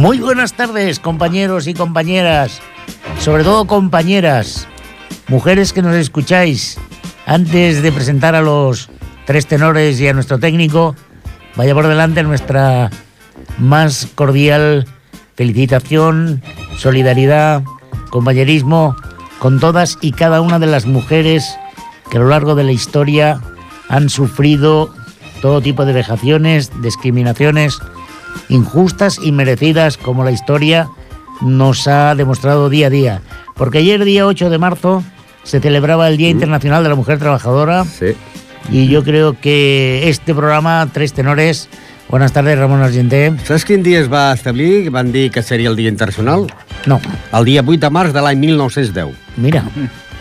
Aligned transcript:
Muy 0.00 0.18
buenas 0.18 0.54
tardes, 0.54 0.98
compañeros 0.98 1.66
y 1.66 1.74
compañeras, 1.74 2.62
sobre 3.18 3.44
todo 3.44 3.66
compañeras, 3.66 4.66
mujeres 5.28 5.74
que 5.74 5.82
nos 5.82 5.94
escucháis. 5.94 6.78
Antes 7.26 7.82
de 7.82 7.92
presentar 7.92 8.34
a 8.34 8.40
los 8.40 8.88
tres 9.26 9.46
tenores 9.46 10.00
y 10.00 10.08
a 10.08 10.14
nuestro 10.14 10.38
técnico, 10.38 10.96
vaya 11.54 11.74
por 11.74 11.86
delante 11.86 12.22
nuestra 12.22 12.88
más 13.58 14.08
cordial 14.14 14.86
felicitación, 15.36 16.42
solidaridad, 16.78 17.62
compañerismo 18.08 18.96
con 19.38 19.60
todas 19.60 19.98
y 20.00 20.12
cada 20.12 20.40
una 20.40 20.58
de 20.58 20.66
las 20.66 20.86
mujeres 20.86 21.58
que 22.10 22.16
a 22.16 22.20
lo 22.20 22.28
largo 22.28 22.54
de 22.54 22.64
la 22.64 22.72
historia 22.72 23.38
han 23.90 24.08
sufrido 24.08 24.94
todo 25.42 25.60
tipo 25.60 25.84
de 25.84 25.92
vejaciones, 25.92 26.70
discriminaciones 26.80 27.78
injustas 28.48 29.18
y 29.22 29.32
merecidas 29.32 29.96
como 29.96 30.24
la 30.24 30.30
historia 30.32 30.88
nos 31.40 31.86
ha 31.88 32.14
demostrado 32.14 32.68
día 32.68 32.88
a 32.88 32.90
día. 32.90 33.22
Porque 33.54 33.78
ayer, 33.78 34.04
día 34.04 34.26
8 34.26 34.50
de 34.50 34.58
marzo, 34.58 35.02
se 35.42 35.60
celebraba 35.60 36.08
el 36.08 36.16
Día 36.16 36.28
Internacional 36.30 36.82
de 36.82 36.88
la 36.90 36.94
Mujer 36.94 37.18
Trabajadora. 37.18 37.84
Sí. 37.84 38.12
Y 38.70 38.88
yo 38.88 39.02
creo 39.04 39.38
que 39.40 40.08
este 40.08 40.34
programa, 40.34 40.86
Tres 40.92 41.12
Tenores, 41.14 41.68
buenas 42.08 42.32
tardes, 42.32 42.58
Ramon 42.58 42.82
Argenté. 42.82 43.32
Saps 43.44 43.64
quin 43.64 43.82
dia 43.82 44.00
es 44.00 44.12
va 44.12 44.32
establir, 44.32 44.90
van 44.90 45.12
dir 45.12 45.30
que 45.30 45.42
seria 45.42 45.70
el 45.70 45.76
Dia 45.76 45.88
Internacional? 45.88 46.46
No, 46.86 47.00
El 47.32 47.44
dia 47.44 47.62
8 47.66 47.78
de 47.80 47.90
març 47.90 48.12
de 48.12 48.20
l'any 48.20 48.36
1910. 48.38 49.16
mira, 49.36 49.64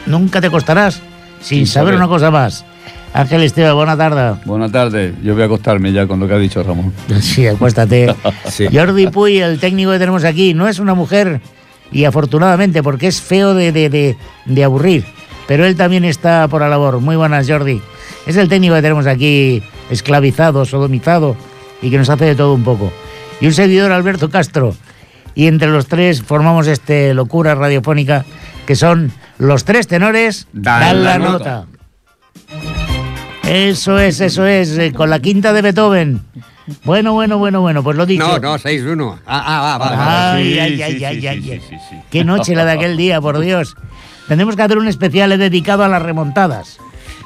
nunca 0.06 0.40
te 0.42 0.48
acostarás 0.48 1.02
sin 1.42 1.60
Sin 1.60 1.68
saber 1.68 1.94
saber. 1.94 1.96
una 1.96 2.08
cosa 2.08 2.32
más. 2.32 2.66
Ángel 3.14 3.42
Esteba, 3.44 3.74
buena 3.74 3.98
tarde. 3.98 4.40
Buenas 4.46 4.72
tardes, 4.72 5.14
yo 5.24 5.34
voy 5.34 5.42
a 5.44 5.46
acostarme 5.46 5.92
ya 5.92 6.06
con 6.08 6.20
lo 6.20 6.28
que 6.28 6.34
ha 6.36 6.38
dicho 6.38 6.62
Ramón. 6.64 6.94
Sí, 7.22 7.48
acuéstate. 7.48 8.14
Sí. 8.50 8.68
Jordi 8.72 9.08
Puy, 9.08 9.40
el 9.40 9.60
técnico 9.60 9.92
que 9.92 10.00
tenemos 10.00 10.24
aquí, 10.24 10.54
no 10.54 10.68
es 10.68 10.80
una 10.80 10.94
mujer, 10.94 11.42
y 11.92 12.06
afortunadamente, 12.06 12.84
porque 12.84 13.08
es 13.08 13.22
feo 13.22 13.54
de, 13.54 13.72
de- 13.72 13.90
de- 13.90 14.18
de 14.46 14.64
aburrir, 14.64 15.06
pero 15.48 15.66
él 15.66 15.76
también 15.76 16.06
está 16.06 16.48
por 16.48 16.62
la 16.62 16.70
labor. 16.70 17.00
Muy 17.00 17.16
buenas, 17.16 17.48
Jordi. 17.50 17.82
Es 18.28 18.38
el 18.38 18.48
técnico 18.48 18.76
que 18.76 18.82
tenemos 18.84 19.08
aquí, 19.08 19.64
esclavizado, 19.90 20.66
sodomizado, 20.66 21.36
y 21.82 21.90
que 21.90 21.98
nos 21.98 22.10
hace 22.10 22.26
de 22.26 22.36
todo 22.36 22.54
un 22.54 22.64
poco. 22.64 22.92
Y 23.42 23.48
un 23.48 23.54
servidor, 23.54 23.92
Alberto 23.92 24.30
Castro. 24.30 24.76
Y 25.36 25.48
entre 25.48 25.70
los 25.70 25.88
tres 25.88 26.22
formamos 26.22 26.68
este 26.68 27.14
locura 27.14 27.56
radiofónica, 27.56 28.26
que 28.68 28.76
son 28.76 29.12
los 29.38 29.64
tres 29.64 29.88
tenores, 29.88 30.48
Dan 30.54 30.82
dan 30.82 31.04
la 31.04 31.18
la 31.18 31.26
nota. 31.32 31.66
Eso 33.50 34.00
es, 34.00 34.22
eso 34.22 34.46
es, 34.46 34.78
eh, 34.78 34.94
con 34.94 35.10
la 35.10 35.20
quinta 35.20 35.54
de 35.54 35.62
Beethoven. 35.62 36.22
Bueno, 36.84 37.14
bueno, 37.14 37.38
bueno, 37.40 37.62
bueno, 37.62 37.84
pues 37.84 37.98
lo 37.98 38.06
dicho. 38.06 38.28
No, 38.28 38.38
no, 38.40 38.58
6-1. 38.60 39.20
Ah, 39.26 39.44
ah, 39.46 39.78
va, 39.78 39.78
va, 39.78 39.96
va. 39.96 40.34
Ay, 40.34 40.54
Sí, 40.54 40.60
ay, 40.60 40.76
sí, 40.76 40.84
ay, 40.84 40.98
sí, 41.00 41.06
ay, 41.06 41.22
sí, 41.22 41.28
ay, 41.28 41.42
sí, 41.42 41.52
ay. 41.52 41.62
sí, 41.68 41.76
sí. 41.90 41.96
Qué 42.12 42.24
noche 42.24 42.56
la 42.56 42.64
de 42.66 42.74
aquel 42.74 42.96
día, 42.96 43.20
por 43.22 43.40
Dios. 43.40 43.76
Tendremos 44.28 44.56
que 44.56 44.62
hacer 44.62 44.78
un 44.78 44.88
especial 44.88 45.36
dedicado 45.38 45.84
a 45.84 45.88
las 45.88 46.02
remontadas. 46.02 46.78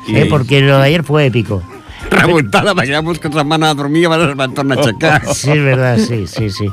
Sí. 0.07 0.15
eh, 0.15 0.27
porque 0.29 0.61
lo 0.61 0.77
de 0.79 0.85
ayer 0.85 1.03
fue 1.03 1.25
épico. 1.25 1.61
Remuntada, 2.09 2.73
veiem 2.73 3.07
que 3.15 3.29
se'n 3.31 3.47
van 3.47 3.63
a 3.63 3.73
dormir 3.73 4.03
i 4.03 4.09
van, 4.11 4.21
es 4.29 4.35
van 4.35 4.53
tornar 4.53 4.77
a 4.77 4.81
aixecar. 4.81 5.21
Sí, 5.33 5.51
es 5.51 5.63
verdad, 5.63 5.97
sí, 5.97 6.27
sí, 6.27 6.49
sí. 6.49 6.67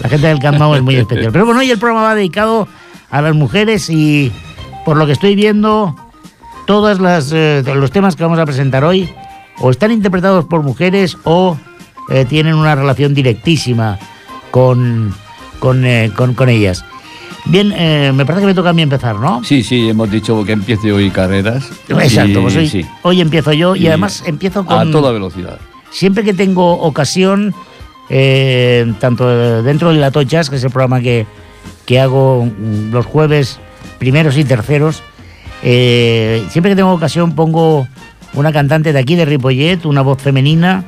La 0.00 0.08
gente 0.08 0.26
del 0.26 0.38
Camp 0.40 0.58
Nou 0.58 0.74
es 0.74 0.82
muy 0.82 0.96
especial. 0.96 1.30
Pero 1.32 1.44
bueno, 1.44 1.60
hoy 1.60 1.70
el 1.70 1.78
programa 1.78 2.02
va 2.08 2.14
dedicado 2.14 2.66
a 3.10 3.20
las 3.20 3.34
mujeres 3.34 3.88
y 3.90 4.32
por 4.86 4.96
lo 4.96 5.04
que 5.06 5.12
estoy 5.12 5.34
viendo, 5.36 5.94
todos 6.72 6.98
los 7.76 7.90
temas 7.90 8.16
que 8.16 8.22
vamos 8.22 8.38
a 8.38 8.46
presentar 8.46 8.82
hoy 8.84 9.08
o 9.60 9.70
están 9.70 9.90
interpretados 9.92 10.46
por 10.46 10.62
mujeres 10.62 11.18
o 11.24 11.58
eh, 12.08 12.24
tienen 12.24 12.54
una 12.54 12.74
relación 12.74 13.12
directísima 13.12 13.98
con, 14.50 15.14
con, 15.58 15.84
eh, 15.84 16.10
con- 16.16 16.32
con 16.34 16.48
ellas. 16.48 16.82
Bien, 17.44 17.72
eh, 17.76 18.10
me 18.14 18.24
parece 18.24 18.40
que 18.42 18.46
me 18.46 18.54
toca 18.54 18.70
a 18.70 18.72
mí 18.72 18.80
empezar, 18.82 19.16
¿no? 19.16 19.44
Sí, 19.44 19.62
sí, 19.62 19.88
hemos 19.90 20.10
dicho 20.10 20.42
que 20.44 20.52
empiece 20.52 20.90
hoy 20.92 21.10
carreras. 21.10 21.68
Exacto, 21.88 22.38
Y- 22.38 22.42
pues 22.42 22.56
hoy, 22.56 22.68
sí, 22.68 22.86
hoy 23.02 23.20
empiezo 23.20 23.52
yo 23.52 23.76
y, 23.76 23.80
Y 23.82 23.88
además 23.88 24.22
empiezo 24.26 24.64
con... 24.64 24.78
a 24.88 24.90
toda 24.90 25.12
velocidad. 25.12 25.58
siempre 25.90 26.24
que 26.24 26.32
tengo 26.32 26.72
ocasión, 26.80 27.54
eh, 28.08 28.90
tanto 28.98 29.62
dentro 29.62 29.90
de 29.92 29.98
la 29.98 30.10
Tochas, 30.10 30.48
que 30.48 30.56
es 30.56 30.64
el 30.64 30.70
programa 30.70 31.00
que, 31.00 31.26
que 31.84 32.00
hago 32.00 32.48
los 32.90 33.04
jueves 33.06 33.58
primeros 33.98 34.36
y 34.38 34.44
terceros, 34.44 35.02
eh, 35.62 36.44
siempre 36.50 36.72
que 36.72 36.76
tengo 36.76 36.92
ocasión 36.92 37.34
pongo 37.34 37.86
una 38.34 38.52
cantante 38.52 38.92
de 38.92 38.98
aquí, 38.98 39.14
de 39.14 39.24
Ripollet, 39.24 39.84
una 39.84 40.02
voz 40.02 40.20
femenina. 40.20 40.84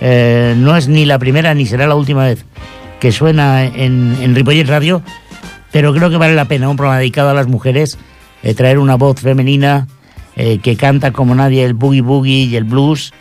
eh, 0.00 0.54
no 0.56 0.76
es 0.76 0.88
ni 0.88 1.04
la 1.04 1.18
primera 1.18 1.54
ni 1.54 1.66
será 1.66 1.86
la 1.86 1.94
última 1.94 2.24
vez 2.24 2.44
que 3.00 3.12
suena 3.12 3.64
en, 3.64 4.16
en 4.20 4.34
Ripollet 4.34 4.64
Radio, 4.66 5.02
pero 5.72 5.92
creo 5.92 6.10
que 6.10 6.16
vale 6.16 6.34
la 6.34 6.46
pena, 6.46 6.68
un 6.68 6.76
programa 6.76 6.98
dedicado 6.98 7.30
a 7.30 7.34
las 7.34 7.46
mujeres, 7.46 7.98
eh, 8.42 8.54
traer 8.54 8.78
una 8.78 8.96
voz 8.96 9.20
femenina 9.20 9.86
eh, 10.36 10.58
que 10.58 10.76
canta 10.76 11.12
como 11.12 11.34
nadie 11.34 11.64
el 11.64 11.74
boogie 11.74 12.00
boogie 12.00 12.44
y 12.44 12.56
el 12.56 12.64
blues. 12.64 13.12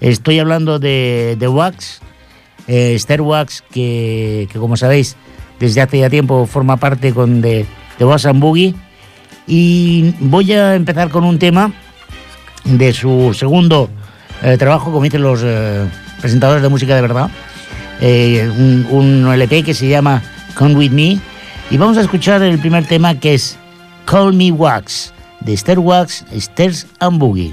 Estoy 0.00 0.38
hablando 0.38 0.78
de, 0.78 1.36
de 1.38 1.48
Wax, 1.48 2.00
Esther 2.66 3.22
Wax, 3.22 3.62
que, 3.70 4.48
que 4.52 4.58
como 4.58 4.76
sabéis, 4.76 5.16
desde 5.58 5.80
hace 5.80 5.98
ya 5.98 6.10
tiempo 6.10 6.46
forma 6.46 6.76
parte 6.76 7.14
con 7.14 7.40
de, 7.40 7.64
de 7.98 8.04
Wax 8.04 8.26
and 8.26 8.40
Boogie. 8.40 8.74
Y 9.46 10.14
voy 10.20 10.52
a 10.52 10.74
empezar 10.74 11.08
con 11.08 11.24
un 11.24 11.38
tema 11.38 11.72
de 12.64 12.92
su 12.92 13.34
segundo 13.34 13.88
eh, 14.42 14.56
trabajo, 14.58 14.90
como 14.90 15.04
dicen 15.04 15.22
los 15.22 15.40
eh, 15.44 15.86
presentadores 16.20 16.62
de 16.62 16.68
música 16.68 16.94
de 16.94 17.02
verdad, 17.02 17.30
eh, 18.00 18.50
un, 18.58 18.86
un 18.90 19.32
LP 19.32 19.62
que 19.62 19.74
se 19.74 19.88
llama 19.88 20.22
Come 20.56 20.74
With 20.74 20.90
Me. 20.90 21.18
Y 21.70 21.76
vamos 21.76 21.96
a 21.96 22.00
escuchar 22.00 22.42
el 22.42 22.58
primer 22.58 22.86
tema 22.86 23.14
que 23.14 23.34
es 23.34 23.56
Call 24.04 24.32
Me 24.34 24.52
Wax, 24.52 25.12
de 25.40 25.52
Esther 25.52 25.78
Wax, 25.78 26.24
Esther's 26.32 26.86
and 27.00 27.18
Boogie. 27.18 27.52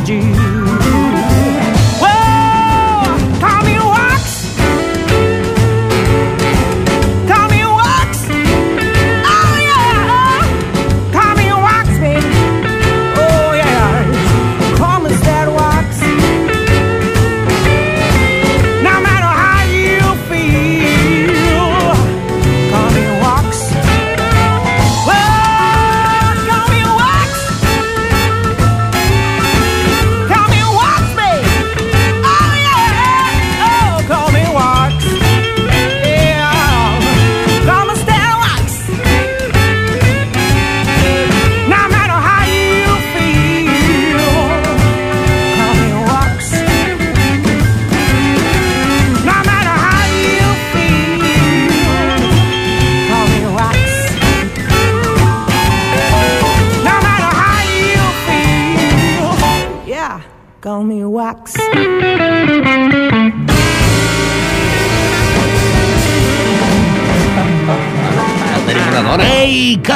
tarde 0.00 0.99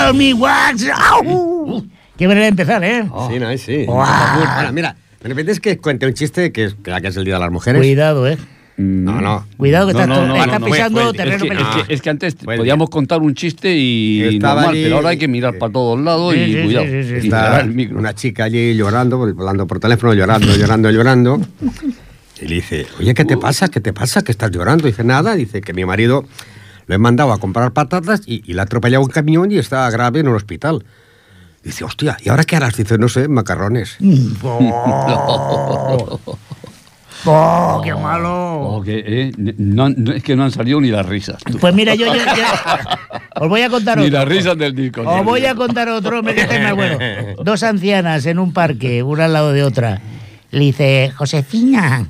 Call 0.06 0.14
me 0.14 0.34
wax. 0.34 0.84
Qué 2.16 2.28
manera 2.28 2.44
de 2.44 2.50
empezar, 2.50 2.84
¿eh? 2.84 3.04
Sí, 3.30 3.38
no, 3.38 3.58
sí. 3.58 3.84
Guau. 3.86 4.06
Bueno, 4.54 4.72
mira, 4.72 4.96
de 5.22 5.28
repente 5.28 5.52
es 5.52 5.60
que 5.60 5.78
cuente 5.78 6.06
un 6.06 6.14
chiste 6.14 6.52
que 6.52 6.64
es, 6.64 6.74
que 6.74 6.90
ya 6.90 7.00
que 7.00 7.08
es 7.08 7.16
el 7.16 7.24
Día 7.24 7.34
de 7.34 7.40
las 7.40 7.50
Mujeres. 7.50 7.80
Cuidado, 7.80 8.28
¿eh? 8.28 8.38
No, 8.76 9.20
no. 9.20 9.46
Cuidado 9.56 9.86
que 9.86 9.92
No, 9.94 10.00
estás, 10.00 10.18
no, 10.18 10.58
no, 10.58 10.66
pisando 10.66 11.12
terreno 11.12 11.36
Es 11.36 11.42
que, 11.42 11.46
es, 11.46 11.54
peligroso. 11.56 11.86
que, 11.86 11.94
es 11.94 12.02
que 12.02 12.10
antes 12.10 12.36
Buen 12.42 12.58
podíamos 12.58 12.90
contar 12.90 13.20
un 13.20 13.34
chiste 13.34 13.72
y 13.76 14.22
Estaba 14.34 14.54
normal, 14.62 14.74
allí- 14.74 14.82
pero 14.84 14.96
ahora 14.96 15.08
hay 15.10 15.16
que 15.18 15.28
mirar 15.28 15.58
para 15.58 15.72
todos 15.72 16.00
lados 16.00 16.34
Sí, 16.34 16.40
y 16.40 16.54
sí, 16.54 16.62
cuidado. 16.64 16.86
sí, 16.86 17.02
sí, 17.04 17.08
sí. 17.08 17.14
y 17.14 17.18
Está 17.28 17.42
cerrar 17.44 17.60
el 17.62 17.70
micro. 17.74 17.98
una 17.98 18.14
chica 18.14 18.44
allí 18.44 18.74
llorando, 18.74 19.22
hablando 19.22 19.66
por 19.68 19.78
teléfono, 19.78 20.12
llorando, 20.14 20.56
llorando, 20.56 20.90
llorando. 20.90 21.40
Y 22.40 22.46
le 22.48 22.54
dice, 22.56 22.86
oye, 22.98 23.14
¿qué 23.14 23.24
te 23.24 23.36
pasa? 23.36 23.68
¿Qué 23.68 23.80
te 23.80 23.92
pasa? 23.92 24.22
¿Que 24.22 24.32
estás 24.32 24.50
llorando? 24.50 24.86
dice, 24.88 25.04
nada. 25.04 25.36
Dice 25.36 25.60
que 25.60 25.72
mi 25.72 25.84
marido 25.84 26.24
lo 26.86 26.94
he 26.94 26.98
mandado 26.98 27.32
a 27.32 27.38
comprar 27.38 27.72
patatas 27.72 28.22
y, 28.26 28.42
y 28.50 28.54
le 28.54 28.60
ha 28.60 28.64
atropellado 28.64 29.02
un 29.02 29.10
camión 29.10 29.50
y 29.52 29.58
está 29.58 29.88
grave 29.90 30.20
en 30.20 30.28
el 30.28 30.34
hospital. 30.34 30.84
Dice, 31.62 31.82
hostia, 31.84 32.16
¿y 32.22 32.28
ahora 32.28 32.44
qué 32.44 32.56
harás? 32.56 32.76
Dice, 32.76 32.98
no 32.98 33.08
sé, 33.08 33.26
macarrones. 33.28 33.96
Oh, 34.42 36.20
Oh, 37.26 37.80
qué 37.82 37.94
malo. 37.94 38.60
Oh, 38.60 38.82
que, 38.82 39.02
eh, 39.06 39.32
no, 39.38 39.88
no- 39.88 40.12
es 40.12 40.22
que 40.22 40.36
no 40.36 40.44
han 40.44 40.50
salido 40.50 40.78
ni 40.78 40.88
las 40.90 41.06
risas. 41.06 41.42
tú. 41.42 41.56
Pues 41.58 41.74
mira, 41.74 41.94
yo, 41.94 42.04
yo- 42.06 42.14
yo- 42.16 43.40
os 43.40 43.48
voy 43.48 43.62
a 43.62 43.70
contar 43.70 43.96
Ni 43.98 44.08
otro. 44.08 44.18
las 44.18 44.28
risas 44.28 44.58
del 44.58 44.74
disco. 44.74 45.00
Os 45.00 45.24
voy 45.24 45.46
a 45.46 45.54
contar 45.54 45.88
otro, 45.88 46.22
me 46.22 46.34
dice 46.34 46.58
más 46.60 46.74
bueno. 46.74 46.98
Dos 47.42 47.62
ancianas 47.62 48.26
en 48.26 48.38
un 48.38 48.52
parque, 48.52 49.02
una 49.02 49.24
al 49.24 49.32
lado 49.32 49.52
de 49.54 49.62
otra. 49.64 50.02
Le 50.50 50.60
dice, 50.60 51.12
Josefina, 51.16 52.06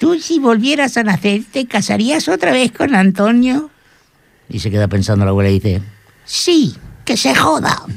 ¿tú 0.00 0.18
si 0.18 0.40
volvieras 0.40 0.96
a 0.96 1.04
nacer 1.04 1.42
te 1.52 1.66
casarías 1.66 2.26
otra 2.28 2.50
vez 2.50 2.72
con 2.72 2.96
Antonio? 2.96 3.70
Y 4.48 4.58
se 4.58 4.70
queda 4.70 4.88
pensando 4.88 5.24
la 5.24 5.30
abuela 5.30 5.50
y 5.50 5.60
dice, 5.60 5.82
sí, 6.24 6.74
que 7.04 7.16
se 7.16 7.34
joda. 7.34 7.82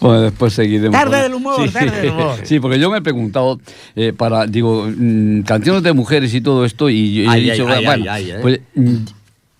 Bueno, 0.00 0.22
después 0.22 0.52
seguiremos. 0.52 0.90
Tarde 0.90 1.22
del 1.22 1.34
humor, 1.34 1.62
sí, 1.64 1.72
tarde 1.72 2.00
del 2.00 2.10
humor. 2.10 2.34
Sí, 2.42 2.58
porque 2.58 2.80
yo 2.80 2.90
me 2.90 2.98
he 2.98 3.02
preguntado 3.02 3.60
eh, 3.94 4.12
para, 4.12 4.46
digo, 4.46 4.88
mm, 4.88 5.42
canciones 5.42 5.84
de 5.84 5.92
mujeres 5.92 6.34
y 6.34 6.40
todo 6.40 6.64
esto, 6.64 6.90
y 6.90 7.14
yo 7.14 7.22
he 7.22 7.28
Ay, 7.28 7.50
dicho, 7.50 7.68
ay, 7.68 7.84
bueno, 7.84 8.04
ay, 8.10 8.24
ay, 8.26 8.30
eh. 8.32 8.38
pues, 8.42 8.60
mm, 8.74 8.96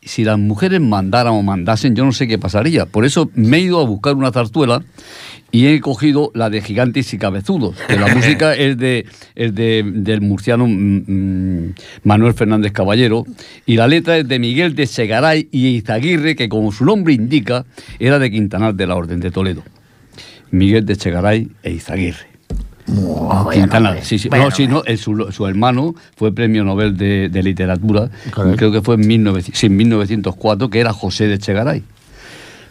si 0.02 0.24
las 0.24 0.38
mujeres 0.38 0.80
mandaran 0.80 1.34
o 1.34 1.42
mandasen, 1.42 1.94
yo 1.94 2.04
no 2.04 2.12
sé 2.12 2.26
qué 2.26 2.38
pasaría. 2.38 2.86
Por 2.86 3.04
eso 3.04 3.30
me 3.34 3.58
he 3.58 3.60
ido 3.60 3.80
a 3.80 3.84
buscar 3.84 4.16
una 4.16 4.32
zarzuela 4.32 4.82
y 5.52 5.66
he 5.66 5.80
cogido 5.80 6.30
la 6.34 6.48
de 6.50 6.60
Gigantes 6.62 7.12
y 7.14 7.18
Cabezudos, 7.18 7.76
que 7.86 7.96
la 7.98 8.06
música 8.14 8.54
es 8.54 8.76
de 8.78 9.06
es 9.34 9.54
de, 9.54 9.84
del 9.86 10.20
murciano 10.22 10.66
mm, 10.66 11.04
mm, 11.06 11.74
Manuel 12.04 12.34
Fernández 12.34 12.72
Caballero, 12.72 13.24
y 13.66 13.76
la 13.76 13.86
letra 13.86 14.16
es 14.18 14.26
de 14.26 14.38
Miguel 14.38 14.74
de 14.74 14.86
Segaray 14.86 15.48
y 15.52 15.68
Izaguirre, 15.68 16.34
que 16.34 16.48
como 16.48 16.72
su 16.72 16.84
nombre 16.84 17.12
indica, 17.14 17.64
era 17.98 18.18
de 18.18 18.30
Quintanar 18.30 18.74
de 18.74 18.86
la 18.86 18.96
Orden 18.96 19.20
de 19.20 19.30
Toledo. 19.30 19.62
Miguel 20.50 20.84
de 20.86 20.96
Chegaray 20.96 21.48
e 21.62 21.70
Izaguirre. 21.70 22.32
Quintana, 23.52 23.96
sí, 24.02 24.18
sí. 24.18 24.28
Bueno, 24.28 24.46
no, 24.46 24.50
sí, 24.50 24.66
no, 24.66 24.82
el- 24.84 24.98
su, 24.98 25.28
su 25.30 25.46
hermano 25.46 25.94
fue 26.16 26.34
premio 26.34 26.64
Nobel 26.64 26.96
de, 26.96 27.28
de 27.28 27.42
Literatura, 27.42 28.10
Correcto. 28.32 28.56
creo 28.56 28.72
que 28.72 28.82
fue 28.82 28.96
en, 28.96 29.06
1900 29.06 29.58
sí, 29.58 29.66
en 29.66 29.76
1904, 29.76 30.68
que 30.68 30.80
era 30.80 30.92
José 30.92 31.28
de 31.28 31.38
Chegaray. 31.38 31.82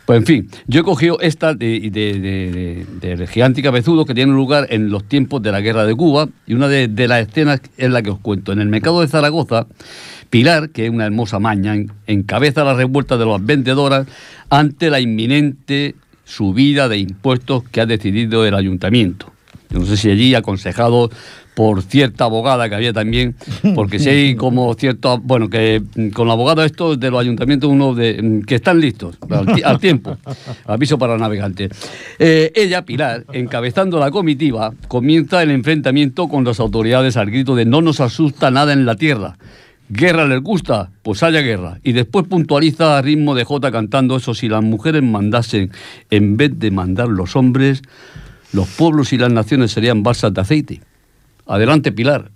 Pues 0.06 0.18
en 0.20 0.26
fin, 0.26 0.50
yo 0.68 0.82
he 0.82 0.84
cogido 0.84 1.20
esta 1.22 1.54
de, 1.54 1.90
de, 1.92 2.86
de, 3.16 3.28
Gigante 3.28 3.62
Cabezudo 3.62 4.06
que 4.06 4.14
tiene 4.14 4.34
lugar 4.34 4.68
en 4.70 4.90
los 4.90 5.04
tiempos 5.06 5.42
de 5.42 5.52
la 5.52 5.62
guerra 5.62 5.86
de 5.86 5.96
Cuba 5.96 6.28
y 6.48 6.54
una 6.54 6.68
de, 6.68 7.08
las 7.08 7.28
escenas 7.28 7.62
es 7.78 7.90
la 7.92 8.02
que 8.02 8.10
os 8.10 8.20
cuento. 8.20 8.52
En 8.52 8.60
el 8.60 8.68
mercado 8.68 9.02
de 9.02 9.08
Zaragoza, 9.08 9.68
Pilar, 10.30 10.70
que 10.70 10.86
es 10.86 10.92
una 10.92 11.06
hermosa 11.06 11.40
maña, 11.40 11.76
en- 11.76 11.92
encabeza 12.08 12.64
la 12.64 12.74
revuelta 12.74 13.18
de 13.18 13.26
las 13.26 13.46
vendedoras 13.46 14.08
ante 14.50 14.90
la 14.90 15.00
inminente 15.00 15.96
subida 16.26 16.90
de 16.90 16.98
impuestos 16.98 17.64
que 17.70 17.82
ha 17.82 17.86
decidido 17.86 18.46
el 18.46 18.56
ayuntamiento. 18.56 19.32
Yo 19.70 19.80
no 19.80 19.86
sé 19.86 19.98
si 19.98 20.10
allí 20.10 20.36
aconsejado 20.36 21.10
por 21.54 21.82
cierta 21.84 22.24
abogada 22.26 22.70
que 22.70 22.76
había 22.76 22.94
también, 22.94 23.36
porque 23.76 24.00
si 24.00 24.08
hay 24.10 24.36
como 24.36 24.74
cierto, 24.76 25.20
bueno, 25.20 25.50
que 25.50 25.82
mm, 25.96 26.10
con 26.10 26.28
la 26.28 26.34
abogada 26.34 26.66
estos 26.66 27.00
de 27.00 27.12
los 27.12 27.20
ayuntamientos 27.20 27.70
uno 27.70 27.94
de 27.94 28.22
mm, 28.22 28.42
que 28.44 28.56
están 28.56 28.80
listos 28.80 29.18
al, 29.30 29.54
ti- 29.54 29.62
al 29.64 29.80
tiempo, 29.80 30.18
aviso 30.66 30.98
para 30.98 31.18
navegantes. 31.18 31.70
Eh, 32.20 32.52
ella, 32.56 32.84
Pilar, 32.86 33.26
encabezando 33.34 34.00
la 34.00 34.12
comitiva, 34.12 34.74
comienza 34.88 35.44
el 35.44 35.52
enfrentamiento 35.52 36.30
con 36.30 36.44
las 36.46 36.60
autoridades 36.62 37.18
al 37.18 37.30
grito 37.30 37.56
de 37.56 37.66
no 37.66 37.82
nos 37.82 38.00
asusta 38.00 38.50
nada 38.50 38.72
en 38.74 38.86
la 38.86 38.96
tierra. 38.96 39.38
Guerra 39.90 40.26
les 40.26 40.42
gusta, 40.42 40.90
pues 41.04 41.22
haya 41.22 41.42
guerra. 41.42 41.80
Y 41.84 41.92
después 41.92 42.26
puntualiza 42.26 42.98
a 42.98 43.02
ritmo 43.02 43.36
de 43.36 43.44
Jota 43.44 43.74
cantando 43.74 44.16
eso, 44.16 44.34
si 44.34 44.48
las 44.48 44.64
mujeres 44.64 45.04
mandasen 45.04 45.70
en 46.10 46.38
vez 46.38 46.58
de 46.58 46.72
mandar 46.72 47.10
los 47.10 47.36
hombres, 47.36 47.82
los 48.54 48.70
pueblos 48.70 49.12
y 49.12 49.18
las 49.18 49.34
naciones 49.34 49.72
serían 49.72 50.02
balsas 50.02 50.34
de 50.34 50.40
aceite. 50.40 50.82
Adelante, 51.52 51.92
Pilar. 51.92 52.32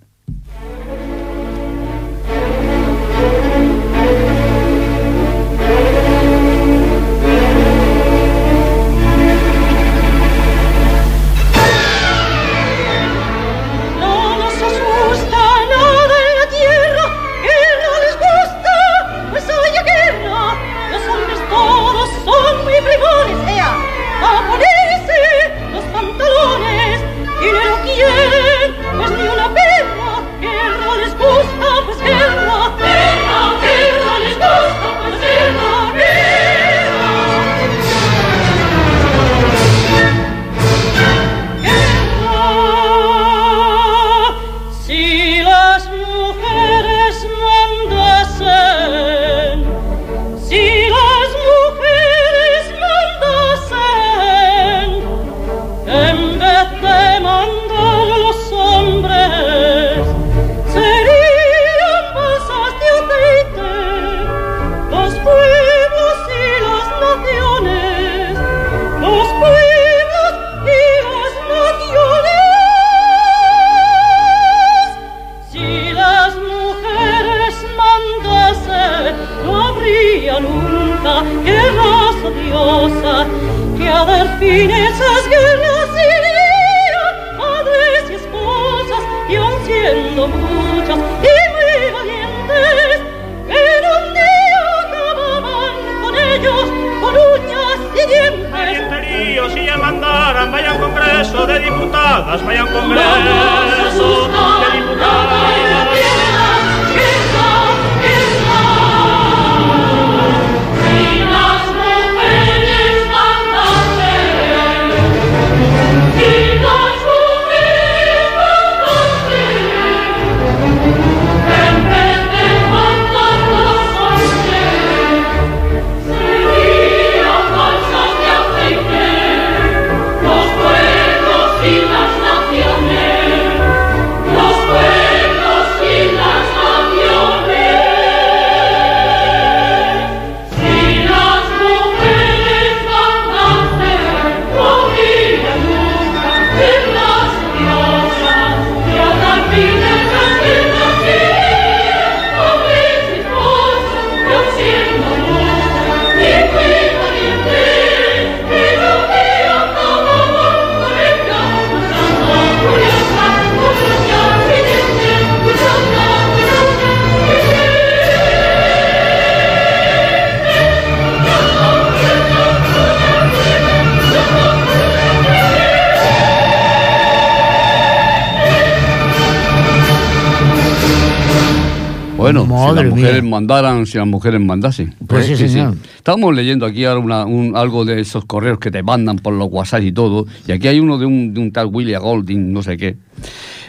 Si 182.70 182.74
las 182.74 182.84
mujeres 182.86 183.22
mía. 183.22 183.30
mandaran, 183.30 183.86
si 183.86 183.98
las 183.98 184.06
mujeres 184.06 184.40
mandasen. 184.40 184.94
Pues 185.06 185.26
sí, 185.26 185.36
señor. 185.36 185.76
Estamos 185.96 186.34
leyendo 186.34 186.66
aquí 186.66 186.84
ahora 186.84 187.00
una- 187.00 187.24
un- 187.26 187.56
algo 187.56 187.84
de 187.84 188.00
esos 188.00 188.24
correos 188.24 188.58
que 188.58 188.70
te 188.70 188.82
mandan 188.82 189.16
por 189.16 189.34
los 189.34 189.48
WhatsApp 189.50 189.82
y 189.82 189.92
todo. 189.92 190.26
Y 190.46 190.52
aquí 190.52 190.68
hay 190.68 190.80
uno 190.80 190.98
de 190.98 191.06
un, 191.06 191.34
de 191.34 191.40
un 191.40 191.52
tal 191.52 191.66
William 191.66 192.02
Golding, 192.02 192.52
no 192.52 192.62
sé 192.62 192.76
qué. 192.76 192.96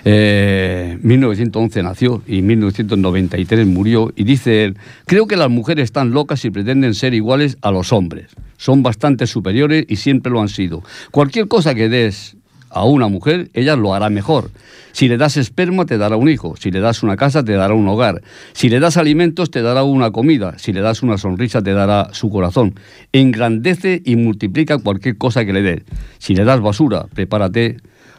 Eh, 0.05 0.97
1911 1.01 1.83
nació 1.83 2.21
y 2.27 2.41
1993 2.41 3.67
murió. 3.67 4.13
Y 4.15 4.23
dice 4.23 4.63
él, 4.63 4.77
creo 5.05 5.27
que 5.27 5.35
las 5.35 5.49
mujeres 5.49 5.83
están 5.85 6.11
locas 6.11 6.45
y 6.45 6.49
pretenden 6.49 6.93
ser 6.93 7.13
iguales 7.13 7.57
a 7.61 7.71
los 7.71 7.91
hombres. 7.91 8.27
Son 8.55 8.83
bastante 8.83 9.27
superiores 9.27 9.85
y 9.89 9.97
siempre 9.97 10.31
lo 10.31 10.41
han 10.41 10.47
sido. 10.49 10.81
Cualquier 11.11 11.47
cosa 11.49 11.75
que 11.75 11.89
des 11.89 12.36
a 12.69 12.85
una 12.85 13.07
mujer, 13.07 13.49
ella 13.53 13.75
lo 13.75 13.93
hará 13.93 14.09
mejor. 14.09 14.51
Si 14.91 15.07
le 15.07 15.17
das 15.17 15.37
esperma, 15.37 15.85
te 15.85 15.97
dará 15.97 16.15
un 16.15 16.27
hijo. 16.27 16.55
Si 16.57 16.71
le 16.71 16.79
das 16.79 17.03
una 17.03 17.17
casa, 17.17 17.43
te 17.43 17.53
dará 17.53 17.73
un 17.75 17.87
hogar. 17.87 18.21
Si 18.53 18.67
le 18.67 18.79
das 18.79 18.97
alimentos, 18.97 19.51
te 19.51 19.61
dará 19.61 19.83
una 19.83 20.11
comida. 20.11 20.57
Si 20.57 20.73
le 20.73 20.81
das 20.81 21.03
una 21.03 21.17
sonrisa, 21.17 21.61
te 21.61 21.73
dará 21.73 22.09
su 22.13 22.31
corazón. 22.31 22.73
Engrandece 23.13 24.01
y 24.03 24.15
multiplica 24.15 24.79
cualquier 24.79 25.17
cosa 25.17 25.45
que 25.45 25.53
le 25.53 25.61
des. 25.61 25.83
Si 26.17 26.33
le 26.33 26.45
das 26.45 26.61
basura, 26.61 27.05
prepárate 27.13 27.77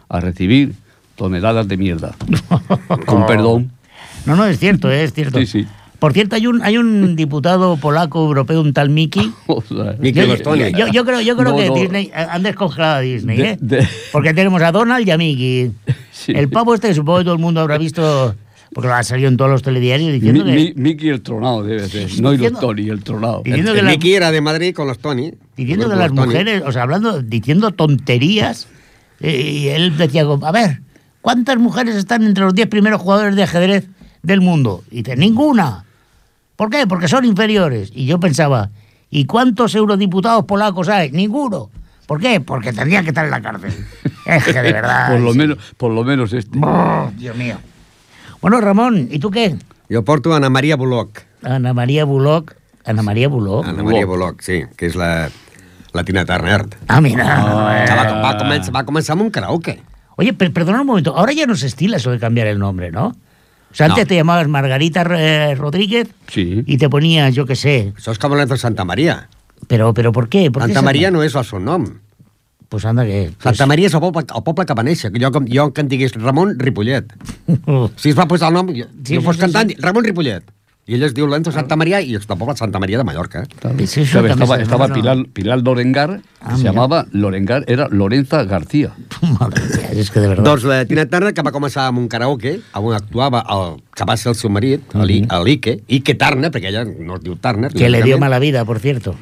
a 0.08 0.20
recibir 0.20 0.74
toneladas 1.16 1.66
de 1.66 1.76
mierda. 1.76 2.14
Con 3.06 3.26
perdón. 3.26 3.72
No, 4.24 4.36
no, 4.36 4.46
es 4.46 4.58
cierto, 4.58 4.90
eh, 4.90 5.02
es 5.02 5.12
cierto. 5.12 5.38
Sí, 5.40 5.46
sí. 5.46 5.66
Por 5.98 6.12
cierto, 6.12 6.36
hay 6.36 6.46
un, 6.46 6.62
hay 6.62 6.78
un 6.78 7.16
diputado 7.16 7.76
polaco 7.76 8.24
europeo, 8.24 8.60
un 8.60 8.72
tal 8.72 8.90
Mickey. 8.90 9.32
Mickey 9.98 10.26
Yo, 10.26 10.36
yo- 10.70 10.86
yo 10.92 11.04
creo, 11.04 11.20
yo 11.20 11.36
creo 11.36 11.50
No, 11.50 11.56
que 11.56 11.68
no. 11.68 11.74
Disney, 11.74 12.06
eh, 12.06 12.26
han 12.30 12.42
descongelado 12.42 12.96
a 12.96 13.00
Disney, 13.00 13.36
De- 13.36 13.50
¿eh? 13.50 13.58
de- 13.60 13.88
Porque 14.12 14.32
tenemos 14.34 14.62
a 14.62 14.70
Donald 14.72 15.06
y 15.06 15.10
a 15.10 15.18
Mickey. 15.18 15.72
Sí. 16.18 16.32
El 16.34 16.48
pavo 16.48 16.74
este, 16.74 16.92
supongo 16.94 17.18
que 17.18 17.24
todo 17.26 17.34
el 17.34 17.40
mundo 17.40 17.60
habrá 17.60 17.78
visto, 17.78 18.34
porque 18.74 18.88
lo 18.88 18.94
ha 18.94 19.04
salido 19.04 19.28
en 19.28 19.36
todos 19.36 19.48
los 19.52 19.62
telediarios 19.62 20.12
diciendo 20.12 20.44
Mi- 20.44 20.50
que... 20.50 20.56
Mi- 20.56 20.72
Mickey 20.90 21.08
el 21.10 21.22
tronado 21.22 21.62
debe 21.62 21.88
ser. 21.88 22.10
No 22.20 22.34
y 22.34 22.38
los 22.38 22.58
Tony, 22.58 22.88
el 22.88 23.04
tronado. 23.04 23.42
Diciendo 23.44 23.70
El, 23.70 23.74
que 23.76 23.80
el 23.80 23.86
la- 23.86 23.90
Mickey 23.92 24.14
era 24.14 24.32
de 24.32 24.40
Madrid 24.40 24.74
con 24.74 24.88
los 24.88 24.98
Tony. 24.98 25.32
Diciendo 25.56 25.88
que 25.88 25.94
las 25.94 26.08
Tony. 26.08 26.26
mujeres, 26.26 26.62
o 26.66 26.72
sea, 26.72 26.82
hablando, 26.82 27.22
diciendo 27.22 27.70
tonterías, 27.70 28.66
eh, 29.20 29.40
y 29.40 29.68
él 29.68 29.96
decía, 29.96 30.22
a 30.42 30.50
ver, 30.52 30.80
¿cuántas 31.22 31.56
mujeres 31.58 31.94
están 31.94 32.24
entre 32.24 32.42
los 32.44 32.52
10 32.54 32.66
primeros 32.66 33.00
jugadores 33.00 33.36
de 33.36 33.44
ajedrez 33.44 33.86
del 34.24 34.40
mundo? 34.40 34.82
Y 34.90 35.02
dice, 35.02 35.16
ninguna. 35.16 35.84
¿Por 36.58 36.70
qué? 36.70 36.88
Porque 36.88 37.06
son 37.06 37.24
inferiores. 37.24 37.92
Y 37.94 38.04
yo 38.06 38.18
pensaba, 38.18 38.70
¿y 39.10 39.26
cuántos 39.26 39.76
eurodiputados 39.76 40.44
polacos 40.44 40.88
hay? 40.88 41.12
Ninguno. 41.12 41.70
¿Por 42.04 42.18
qué? 42.18 42.40
Porque 42.40 42.72
tendrían 42.72 43.04
que 43.04 43.10
estar 43.10 43.24
en 43.24 43.30
la 43.30 43.40
cárcel. 43.40 43.72
Es 44.26 44.44
que 44.44 44.52
de 44.52 44.72
verdad. 44.72 45.12
por, 45.12 45.20
lo 45.20 45.32
sí. 45.32 45.38
menos, 45.38 45.58
por 45.76 45.92
lo 45.92 46.02
menos 46.04 46.32
este. 46.32 46.58
Dios 47.16 47.36
mío. 47.36 47.56
Bueno, 48.42 48.60
Ramón, 48.60 49.08
¿y 49.10 49.20
tú 49.20 49.30
qué? 49.30 49.56
Jo 49.90 50.02
porto 50.04 50.34
Ana 50.34 50.50
Maria 50.50 50.74
Bullock. 50.76 51.22
Ana 51.44 51.72
María 51.72 52.04
Bullock. 52.04 52.54
Ana 52.84 53.02
María 53.02 53.28
Bullock. 53.28 53.66
Ana 53.66 53.82
Maria 53.84 54.04
Bullock, 54.04 54.42
sí, 54.42 54.64
que 54.76 54.86
és 54.90 54.96
la, 54.96 55.30
la 55.94 56.04
Tina 56.04 56.24
Turner. 56.26 56.66
Ah, 56.88 57.00
mira. 57.00 57.24
Que 57.86 57.94
va, 57.94 58.04
va, 58.20 58.34
començar, 58.36 58.74
va 58.74 58.82
començar 58.84 59.14
amb 59.16 59.22
un 59.22 59.30
karaoke. 59.30 59.78
Oye, 60.16 60.34
per- 60.34 60.52
perdona 60.52 60.80
un 60.82 60.86
momento, 60.88 61.16
ahora 61.16 61.32
ya 61.32 61.46
no 61.46 61.54
se 61.56 61.66
estila 61.68 61.96
eso 61.96 62.10
de 62.10 62.18
cambiar 62.18 62.48
el 62.48 62.58
nombre, 62.58 62.90
¿no? 62.90 63.14
O 63.70 63.74
sea, 63.74 63.86
antes 63.86 64.04
No. 64.04 64.08
te 64.08 64.14
llamabas 64.16 64.48
Margarita 64.48 65.02
eh, 65.10 65.54
Rodríguez 65.54 66.08
Sí. 66.28 66.62
y 66.66 66.78
te 66.78 66.88
ponías, 66.88 67.34
yo 67.34 67.44
qué 67.46 67.54
sé, 67.56 67.92
Això 67.96 68.12
és 68.12 68.18
com 68.18 68.32
l'Enzo 68.34 68.56
Santa 68.56 68.84
Maria. 68.84 69.28
pero, 69.66 69.92
pero 69.94 70.10
¿por 70.12 70.28
qué? 70.28 70.50
¿Por 70.50 70.62
qué 70.62 70.68
Santa 70.68 70.80
esa- 70.80 70.84
Maria 70.86 71.10
no 71.10 71.22
és 71.22 71.34
el 71.34 71.44
seu 71.44 71.58
nom. 71.60 71.84
Pues 72.68 72.84
anda 72.84 73.04
que... 73.04 73.30
pues- 73.32 73.56
Santa 73.56 73.66
Maria 73.66 73.86
és 73.86 73.94
el 73.94 74.00
poble, 74.00 74.24
el 74.34 74.42
poble 74.42 74.64
que 74.66 74.74
va 74.74 74.82
néixer. 74.84 75.12
Jo, 75.20 75.30
jo 75.48 75.72
que 75.72 75.80
em 75.80 75.88
digués 75.88 76.12
Ramon 76.14 76.58
Ripollet. 76.58 77.12
Si 77.96 78.10
es 78.10 78.18
va 78.18 78.26
posar 78.28 78.48
el 78.48 78.54
nom, 78.54 78.68
jo, 78.68 78.86
Sí, 79.04 79.16
jo 79.16 79.22
fos 79.22 79.36
sí, 79.36 79.40
cantant, 79.42 79.70
sí. 79.70 79.76
Ramon 79.80 80.04
Ripollet. 80.04 80.44
I 80.88 80.96
ell 80.96 81.04
es 81.04 81.12
diu 81.12 81.26
l'Enzo 81.28 81.52
Santa 81.52 81.76
Maria 81.76 81.98
i 82.00 82.14
és 82.16 82.24
del 82.24 82.38
poble 82.40 82.54
Santa 82.56 82.80
Maria 82.80 82.96
de 82.96 83.04
Mallorca. 83.04 83.42
Sí, 83.44 83.86
sí, 83.86 84.06
¿Sabes? 84.06 84.32
también 84.34 84.62
Estaba. 84.62 84.88
Pilar, 84.88 85.18
Pilar 85.34 85.60
Lorengar, 85.60 86.22
Ah, 86.40 86.50
que 86.50 86.56
se 86.56 86.56
mira. 86.62 86.70
llamaba 86.72 87.06
Lorengar, 87.12 87.64
era 87.66 87.88
Lorenza 87.90 88.44
García. 88.44 88.92
Madre 89.38 89.62
mía, 89.64 89.90
es 89.92 90.10
que 90.10 90.20
de 90.20 90.28
verdad... 90.28 90.44
Doncs 90.44 90.64
la 90.64 90.84
Tina 90.86 91.04
Turner, 91.04 91.34
que 91.34 91.42
va 91.42 91.52
començar 91.52 91.88
amb 91.90 91.98
un 91.98 92.06
karaoke, 92.08 92.60
on 92.78 92.94
actuava 92.96 93.42
el, 93.52 93.82
que 93.92 94.06
va 94.08 94.16
ser 94.16 94.30
el 94.32 94.36
seu 94.36 94.48
marit, 94.48 94.80
mm 94.94 95.00
-hmm. 95.02 95.44
l'Ike, 95.44 95.82
Ike 95.88 96.14
Turner, 96.14 96.50
perquè 96.50 96.68
ella 96.68 96.84
no 96.84 97.16
es 97.16 97.22
diu 97.22 97.36
Turner. 97.36 97.70
Que 97.72 97.90
le 97.90 98.02
dio 98.02 98.18
mala 98.18 98.38
vida, 98.38 98.64
por 98.64 98.78
cierto. 98.78 99.14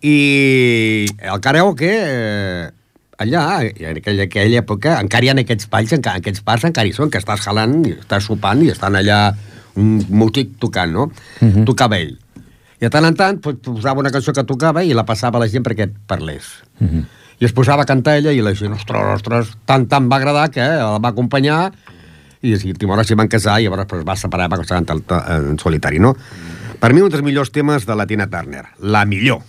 I 0.00 1.06
el 1.18 1.40
karaoke, 1.40 1.92
eh, 1.92 2.70
allà, 3.18 3.62
en 3.62 3.96
aquella, 3.96 4.24
aquella 4.24 4.58
època, 4.58 4.98
encara 5.00 5.24
hi 5.24 5.28
ha 5.28 5.38
aquests 5.38 5.68
balls, 5.70 5.92
encara, 5.92 6.16
aquests 6.16 6.42
bars 6.42 6.64
encara 6.64 6.88
hi 6.88 6.92
són, 6.92 7.10
que 7.10 7.18
estàs 7.18 7.44
jalant, 7.44 7.86
i 7.86 7.92
estàs 7.92 8.24
sopant 8.24 8.62
i 8.64 8.70
estan 8.70 8.96
allà 8.96 9.36
un 9.76 10.04
músic 10.08 10.58
tocant, 10.58 10.92
no? 10.92 11.10
Uh 11.40 11.48
-huh. 11.48 11.64
Tocava 11.64 11.98
ell. 11.98 12.18
I 12.80 12.84
de 12.84 12.90
tant 12.90 13.04
en 13.04 13.14
tant 13.14 13.40
pues, 13.40 13.56
posava 13.62 14.00
una 14.00 14.10
cançó 14.10 14.32
que 14.32 14.44
tocava 14.44 14.82
i 14.84 14.92
la 14.92 15.04
passava 15.04 15.38
a 15.38 15.40
la 15.40 15.48
gent 15.48 15.64
perquè 15.64 15.90
parlés. 16.06 16.44
Uh 16.80 16.86
-huh. 16.86 17.04
I 17.38 17.44
es 17.44 17.52
posava 17.52 17.82
a 17.82 17.86
cantar 17.86 18.16
ella 18.16 18.32
i 18.32 18.40
la 18.40 18.54
gent, 18.54 18.72
ostres, 18.72 19.02
ostres, 19.14 19.56
tant, 19.64 19.88
tant 19.88 20.08
va 20.08 20.16
agradar 20.16 20.50
que 20.50 20.60
eh, 20.60 20.78
la 20.78 20.98
va 20.98 21.08
acompanyar 21.08 21.72
i 22.42 22.74
Timora 22.74 23.04
s'hi 23.04 23.14
van 23.14 23.28
casar 23.28 23.60
i 23.60 23.64
llavors 23.64 23.86
pues, 23.86 24.04
va 24.04 24.16
separar 24.16 24.48
va 24.50 24.58
cantar 24.58 25.24
en 25.28 25.58
solitari, 25.58 25.98
no? 25.98 26.16
Per 26.80 26.92
mi, 26.92 27.00
un 27.00 27.10
dels 27.10 27.22
millors 27.22 27.52
temes 27.54 27.86
de 27.86 27.94
la 27.94 28.06
Tina 28.06 28.26
Turner. 28.26 28.64
La 28.80 29.04
millor. 29.04 29.42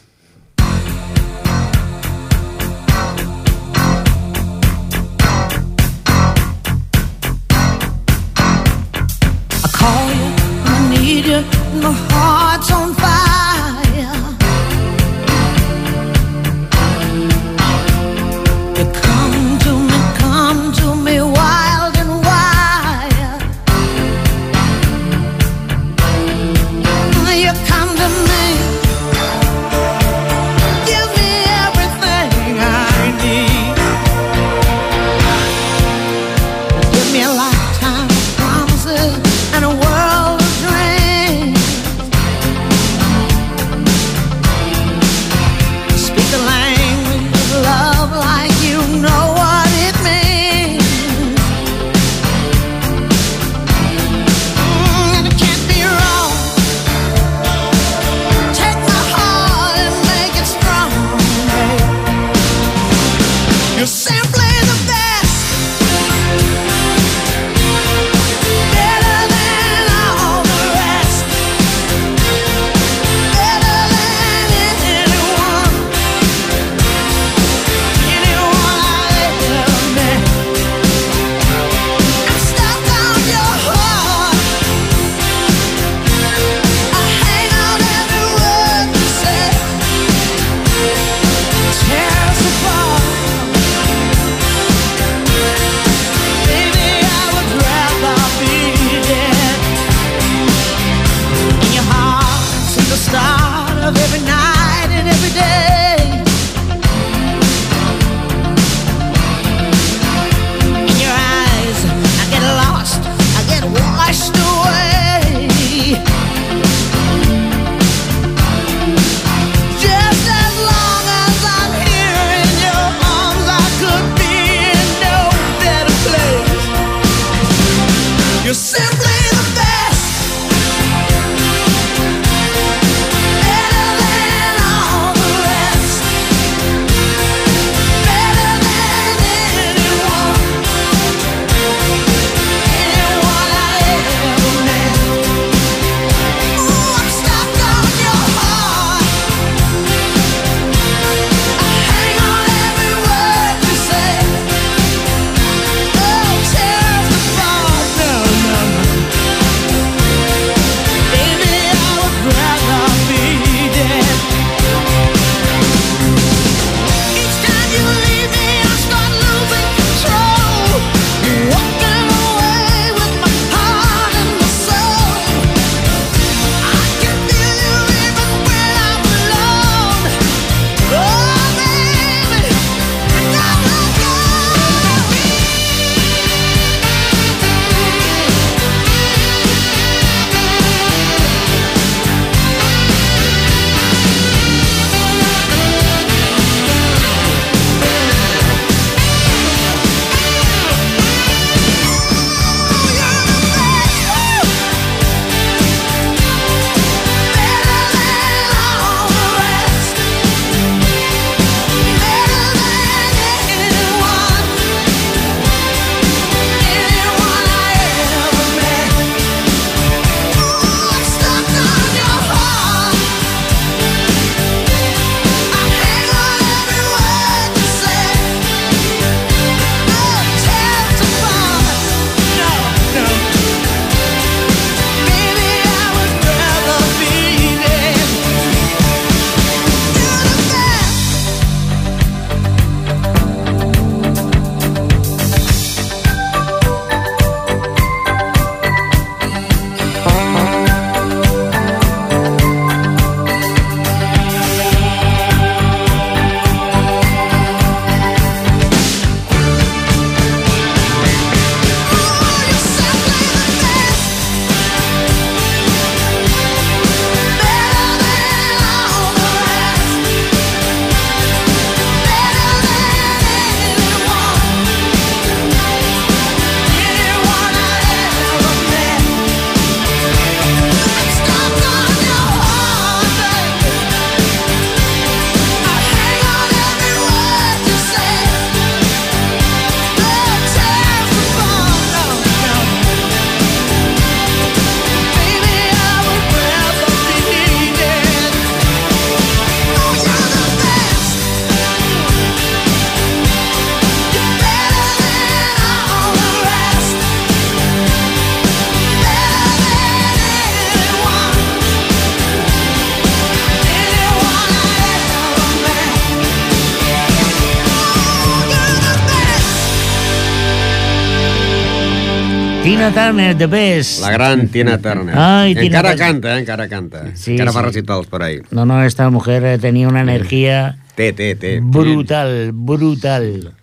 Tina 322.83 323.05
Turner, 323.07 323.37
The 323.37 323.47
Best. 323.47 324.01
La 324.01 324.11
gran 324.11 324.47
Tina 324.49 324.77
Turner. 324.77 325.15
Ay, 325.17 325.53
Tina 325.55 325.65
encara 325.67 325.89
Turner. 325.91 326.05
canta, 326.05 326.35
eh, 326.35 326.39
encara 326.39 326.67
canta. 326.67 327.15
Sí, 327.15 327.31
encara 327.31 327.51
sí. 327.51 327.55
fa 327.57 327.61
recitals 327.61 328.07
por 328.07 328.23
ahí. 328.23 328.41
No, 328.51 328.65
no, 328.65 328.83
esta 328.83 329.09
mujer 329.09 329.41
eh, 329.45 329.57
tenía 329.57 329.87
una 329.87 330.01
energía 330.01 330.77
Té, 330.95 331.13
té, 331.13 331.35
té. 331.35 331.61
brutal, 331.63 332.51
brutal. 332.53 333.53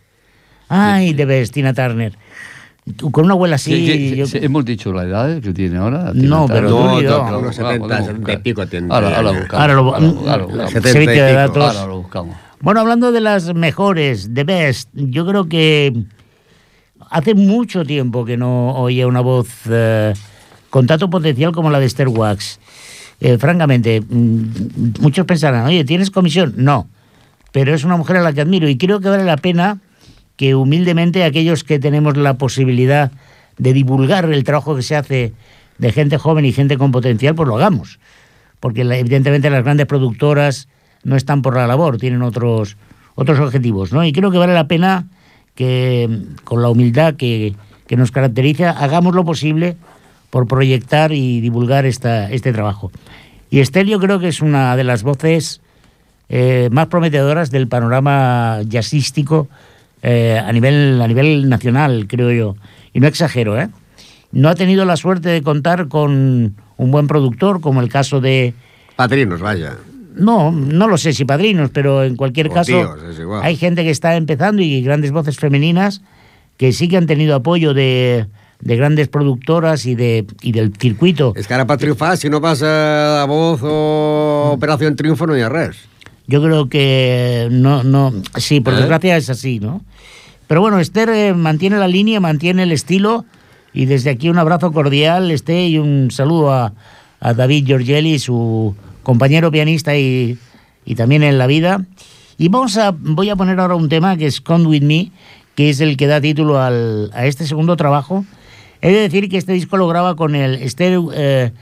Ay, 0.71 1.13
The 1.13 1.27
Best, 1.27 1.53
Tina 1.53 1.75
Turner. 1.75 2.17
con 3.13 3.27
una 3.27 3.35
abuela 3.35 3.57
así. 3.57 3.73
¿Qué- 3.85 3.93
qué- 3.99 4.17
yo- 4.17 4.27
se- 4.27 4.43
¿Hemos 4.43 4.65
dicho 4.65 4.91
la 4.91 5.03
edad 5.03 5.39
que 5.43 5.53
tiene 5.53 5.77
ahora? 5.77 6.13
¿Tiene 6.13 6.27
No, 6.27 6.47
pero 6.49 6.71
No, 6.71 7.03
yo. 7.03 7.29
no, 7.31 7.39
unos 7.41 7.55
70 7.57 8.33
y 8.33 8.37
pico 8.39 8.67
tiene. 8.69 8.87
Ahora, 8.91 9.17
ahora 9.19 9.33
buscamos. 9.33 9.53
Ahora 9.61 9.75
lo- 9.75 9.81
ahora, 9.95 10.33
ahora 10.33 10.45
buscamos. 10.47 10.71
Setenta 10.73 10.89
y 10.89 10.93
servicio 10.93 11.25
de 11.25 11.31
pico. 11.31 11.39
datos. 11.41 11.77
Ahora 11.77 11.87
lo 11.89 11.99
buscamos. 11.99 12.37
Bueno, 12.63 12.81
hablando 12.81 13.13
de 13.13 13.21
las 13.21 13.55
mejores, 13.55 14.33
de 14.33 14.45
Best, 14.45 14.89
yo 14.95 15.27
creo 15.27 15.47
que 15.47 15.93
hace 17.11 17.35
mucho 17.35 17.85
tiempo 17.85 18.25
que 18.25 18.37
no 18.37 18.73
oía 18.75 19.07
una 19.07 19.21
voz 19.21 19.49
eh, 19.69 20.15
con 20.71 20.87
tanto 20.87 21.11
potencial 21.11 21.53
como 21.53 21.71
la 21.71 21.81
de 21.81 21.87
Esther 21.87 22.09
Wax. 22.09 22.61
Eh, 23.21 23.37
francamente, 23.37 24.01
mm, 24.01 25.01
muchos 25.01 25.27
pensarán, 25.27 25.67
oye, 25.67 25.85
¿tienes 25.85 26.11
comisión? 26.11 26.55
No, 26.57 26.89
pero 27.53 27.75
es 27.75 27.85
una 27.85 27.97
mujer 27.97 28.17
a 28.17 28.23
la 28.23 28.33
que 28.33 28.41
admiro 28.41 28.69
y 28.69 28.79
creo 28.79 29.01
que 29.01 29.09
vale 29.09 29.25
la 29.25 29.37
pena 29.37 29.79
que 30.37 30.55
humildemente 30.55 31.25
aquellos 31.25 31.65
que 31.65 31.79
tenemos 31.79 32.17
la 32.17 32.39
posibilidad 32.39 33.13
de 33.59 33.75
divulgar 33.75 34.25
el 34.25 34.43
trabajo 34.45 34.75
que 34.75 34.83
se 34.83 34.97
hace 34.97 35.35
de 35.77 35.93
gente 35.93 36.17
joven 36.17 36.47
y 36.47 36.53
gente 36.53 36.79
con 36.79 36.93
potencial, 36.93 37.35
pues 37.35 37.47
lo 37.47 37.57
hagamos. 37.57 37.99
Porque 38.59 38.83
evidentemente 38.83 39.51
las 39.51 39.65
grandes 39.65 39.87
productoras 39.87 40.69
no 41.03 41.17
están 41.17 41.43
por 41.43 41.57
la 41.57 41.67
labor, 41.67 41.99
tienen 41.99 42.23
otros, 42.23 42.77
otros 43.17 43.39
objetivos, 43.39 43.93
¿no? 43.93 44.05
Y 44.05 44.13
creo 44.13 44.31
que 44.31 44.39
vale 44.39 44.55
la 44.55 44.69
pena 44.69 45.09
que 45.55 46.09
con 46.45 46.63
la 46.63 46.71
humildad 46.71 47.15
que, 47.15 47.55
que 47.87 47.97
nos 47.97 48.11
caracteriza 48.11 48.71
hagamos 48.71 49.15
lo 49.15 49.25
posible 49.25 49.77
por 50.31 50.47
proyectar 50.47 51.13
y 51.13 51.41
divulgar 51.41 51.87
esta, 51.87 52.31
este 52.31 52.53
trabajo. 52.53 52.91
Y 53.51 53.59
Estel 53.59 53.89
yo 53.89 53.99
creo 53.99 54.21
que 54.21 54.29
es 54.29 54.41
una 54.41 54.77
de 54.77 54.85
las 54.85 55.03
voces 55.03 55.61
eh, 56.29 56.69
más 56.71 56.87
prometedoras 56.87 57.51
del 57.51 57.67
panorama 57.67 58.61
jazzístico 58.69 59.49
eh, 60.03 60.41
a, 60.43 60.53
nivel, 60.53 61.03
a 61.03 61.09
nivel 61.09 61.49
nacional, 61.49 62.07
creo 62.09 62.31
yo. 62.31 62.57
Y 62.93 63.01
no 63.01 63.09
exagero, 63.09 63.61
¿eh? 63.61 63.69
No 64.33 64.49
ha 64.49 64.55
tenido 64.55 64.85
la 64.85 64.97
suerte 64.97 65.29
de 65.29 65.43
contar 65.43 65.89
con 65.89 66.55
un 66.77 66.91
buen 66.93 67.09
productor, 67.09 67.61
como 67.61 67.81
el 67.81 67.89
caso 67.89 68.21
de... 68.21 68.55
Padrinos, 68.95 69.41
vaya. 69.41 69.77
No, 70.21 70.53
no 70.53 70.87
lo 70.89 70.97
sé 70.99 71.13
si 71.13 71.25
padrinos, 71.25 71.71
pero 71.73 72.05
en 72.05 72.17
cualquier 72.17 72.49
O 72.49 72.53
caso 72.53 72.73
tíos, 72.73 72.99
es 73.11 73.19
igual. 73.19 73.41
hay 73.43 73.57
gente 73.57 73.83
que 73.85 73.91
está 73.91 74.17
empezando 74.17 74.63
y 74.63 74.83
grandes 74.83 75.11
voces 75.13 75.37
femeninas 75.39 76.03
que 76.57 76.73
sí 76.73 76.89
que 76.89 76.97
han 76.97 77.07
tenido 77.07 77.35
apoyo 77.35 77.73
de, 77.75 78.27
de 78.61 78.77
grandes 78.77 79.09
productoras 79.09 79.87
y, 79.87 79.95
de, 79.95 80.27
y 80.43 80.53
del 80.53 80.73
circuito. 80.77 81.33
Es 81.37 81.47
que 81.47 81.55
ahora 81.55 81.67
para 81.67 81.79
triunfar, 81.79 82.17
si 82.19 82.29
no 82.29 82.41
pasa 82.41 83.23
a 83.23 83.25
voz 83.25 83.61
o 83.63 84.51
Operación 84.53 84.95
Triunfo, 84.97 85.27
no 85.27 85.33
hay 85.33 85.45
res. 85.45 85.77
Yo 86.27 86.43
creo 86.43 86.69
que 86.69 87.49
no, 87.51 87.83
no, 87.83 88.13
sí, 88.37 88.61
por 88.61 88.75
¿Eh? 88.75 88.77
desgracia 88.77 89.17
es 89.17 89.31
así, 89.31 89.59
¿no? 89.59 89.83
Pero 90.47 90.61
bueno, 90.61 90.79
Esther 90.81 91.09
eh, 91.09 91.33
mantiene 91.35 91.79
la 91.79 91.89
línea, 91.89 92.21
mantiene 92.21 92.65
el 92.65 92.73
estilo 92.73 93.25
y 93.73 93.87
desde 93.87 94.11
aquí 94.11 94.29
un 94.29 94.39
abrazo 94.39 94.71
cordial, 94.73 95.31
Esther, 95.31 95.69
y 95.71 95.79
un 95.79 96.11
saludo 96.11 96.53
a, 96.53 96.73
a 97.21 97.35
David 97.35 97.65
Giorgelli, 97.67 98.19
su 98.19 98.75
compañero 99.03 99.51
pianista 99.51 99.97
y, 99.97 100.39
y 100.85 100.95
también 100.95 101.23
en 101.23 101.39
la 101.39 101.47
vida. 101.47 101.85
Y 102.39 102.49
vamos 102.49 102.77
a, 102.77 102.93
voy 102.99 103.29
a 103.31 103.37
poner 103.37 103.61
ahora 103.61 103.75
un 103.75 103.89
tema 103.89 104.17
que 104.17 104.27
es 104.27 104.41
Come 104.41 104.67
With 104.67 104.83
Me, 104.83 105.11
que 105.55 105.71
es 105.71 105.81
el 105.81 105.97
que 105.97 106.07
da 106.07 106.21
título 106.21 106.61
al- 106.61 107.11
a 107.13 107.27
este 107.27 107.47
segundo 107.47 107.77
trabajo. 107.77 108.25
He 108.81 108.91
de 108.93 109.01
decir 109.01 109.29
que 109.29 109.37
este 109.37 109.53
disco 109.53 109.77
lo 109.77 109.87
graba 109.89 110.17
con 110.17 110.35
el 110.35 110.55
Esther, 110.55 110.99
eh, 111.15 111.53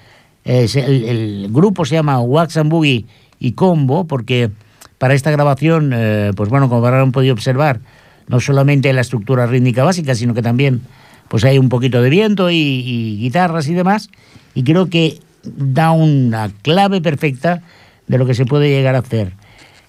eh, 0.45 0.69
el 0.77 1.49
grupo 1.51 1.85
se 1.85 1.97
llama 1.97 2.21
Wax 2.21 2.57
and 2.59 2.71
Boogie 2.71 3.07
y 3.41 3.53
Combo, 3.53 4.05
porque 4.07 4.51
para 4.99 5.15
esta 5.15 5.31
grabación, 5.33 5.93
eh, 5.95 6.31
pues 6.37 6.49
bueno, 6.49 6.69
como 6.69 6.87
habrán 6.87 7.11
podido 7.11 7.33
observar, 7.35 7.81
no 8.29 8.39
solamente 8.41 8.93
la 8.93 9.01
estructura 9.01 9.47
rítmica 9.47 9.83
básica, 9.83 10.15
sino 10.15 10.35
que 10.35 10.43
también 10.43 10.83
pues 11.29 11.45
hay 11.45 11.59
un 11.59 11.69
poquito 11.69 12.01
de 12.03 12.09
viento 12.11 12.51
y, 12.51 12.57
y 12.57 13.19
guitarras 13.19 13.69
y 13.69 13.75
demás, 13.75 14.11
y 14.55 14.63
creo 14.63 14.89
que 14.89 15.19
da 15.43 15.93
una 15.93 16.51
clave 16.63 17.01
perfecta 17.01 17.63
de 18.07 18.19
lo 18.19 18.27
que 18.27 18.35
se 18.35 18.47
puede 18.47 18.71
llegar 18.71 18.95
a 18.95 19.01
hacer. 19.01 19.33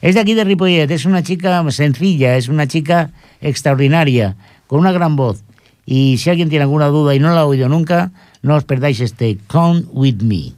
Es 0.01 0.15
de 0.15 0.21
aquí 0.21 0.33
de 0.33 0.43
Ripollet, 0.43 0.89
es 0.91 1.05
una 1.05 1.23
chica 1.23 1.69
sencilla, 1.71 2.38
es 2.38 2.47
una 2.47 2.67
chica 2.67 3.12
extraordinaria, 3.41 4.35
con 4.67 4.79
una 4.79 4.91
gran 4.91 5.15
voz. 5.15 5.43
Y 5.85 6.17
si 6.19 6.29
alguien 6.29 6.49
tiene 6.49 6.63
alguna 6.63 6.88
duda 6.88 7.15
y 7.15 7.19
no 7.19 7.33
la 7.33 7.41
ha 7.41 7.45
oído 7.45 7.67
nunca, 7.67 8.12
no 8.41 8.55
os 8.55 8.63
perdáis 8.63 9.01
este 9.01 9.38
Come 9.47 9.83
With 9.91 10.21
Me. 10.21 10.53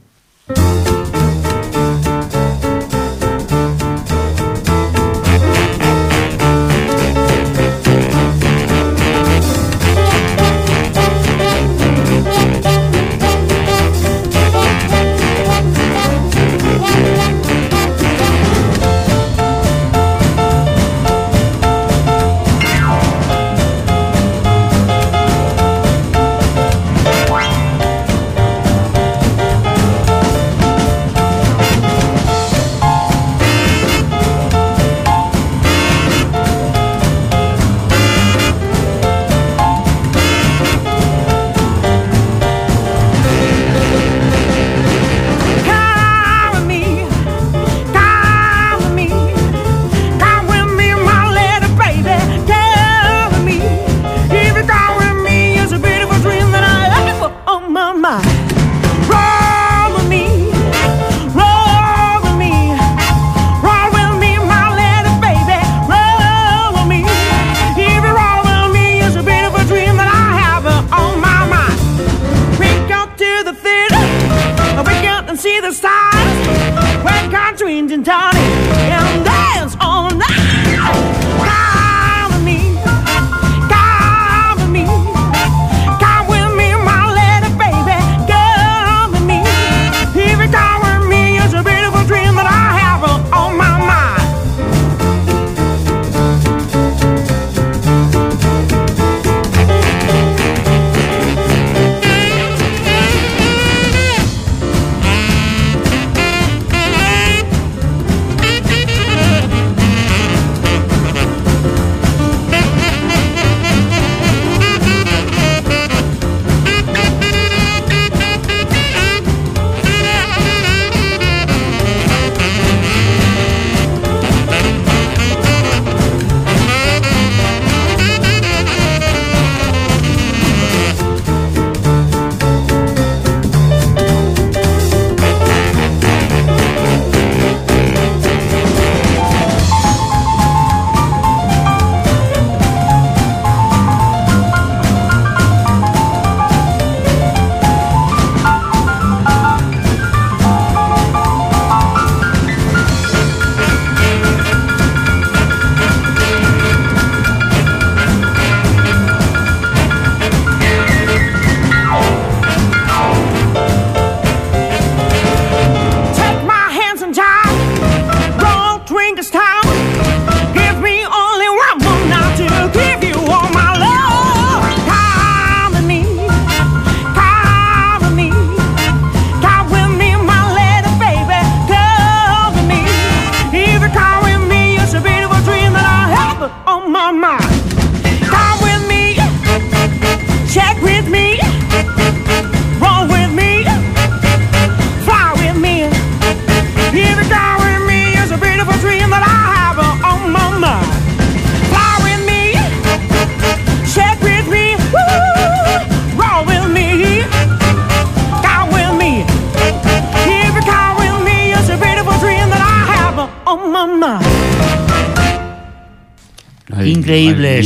see 75.42 75.58
the 75.58 75.72
stars. 75.72 77.02
When 77.02 77.30
country 77.32 77.76
and 77.80 78.04
Tony 78.04 79.31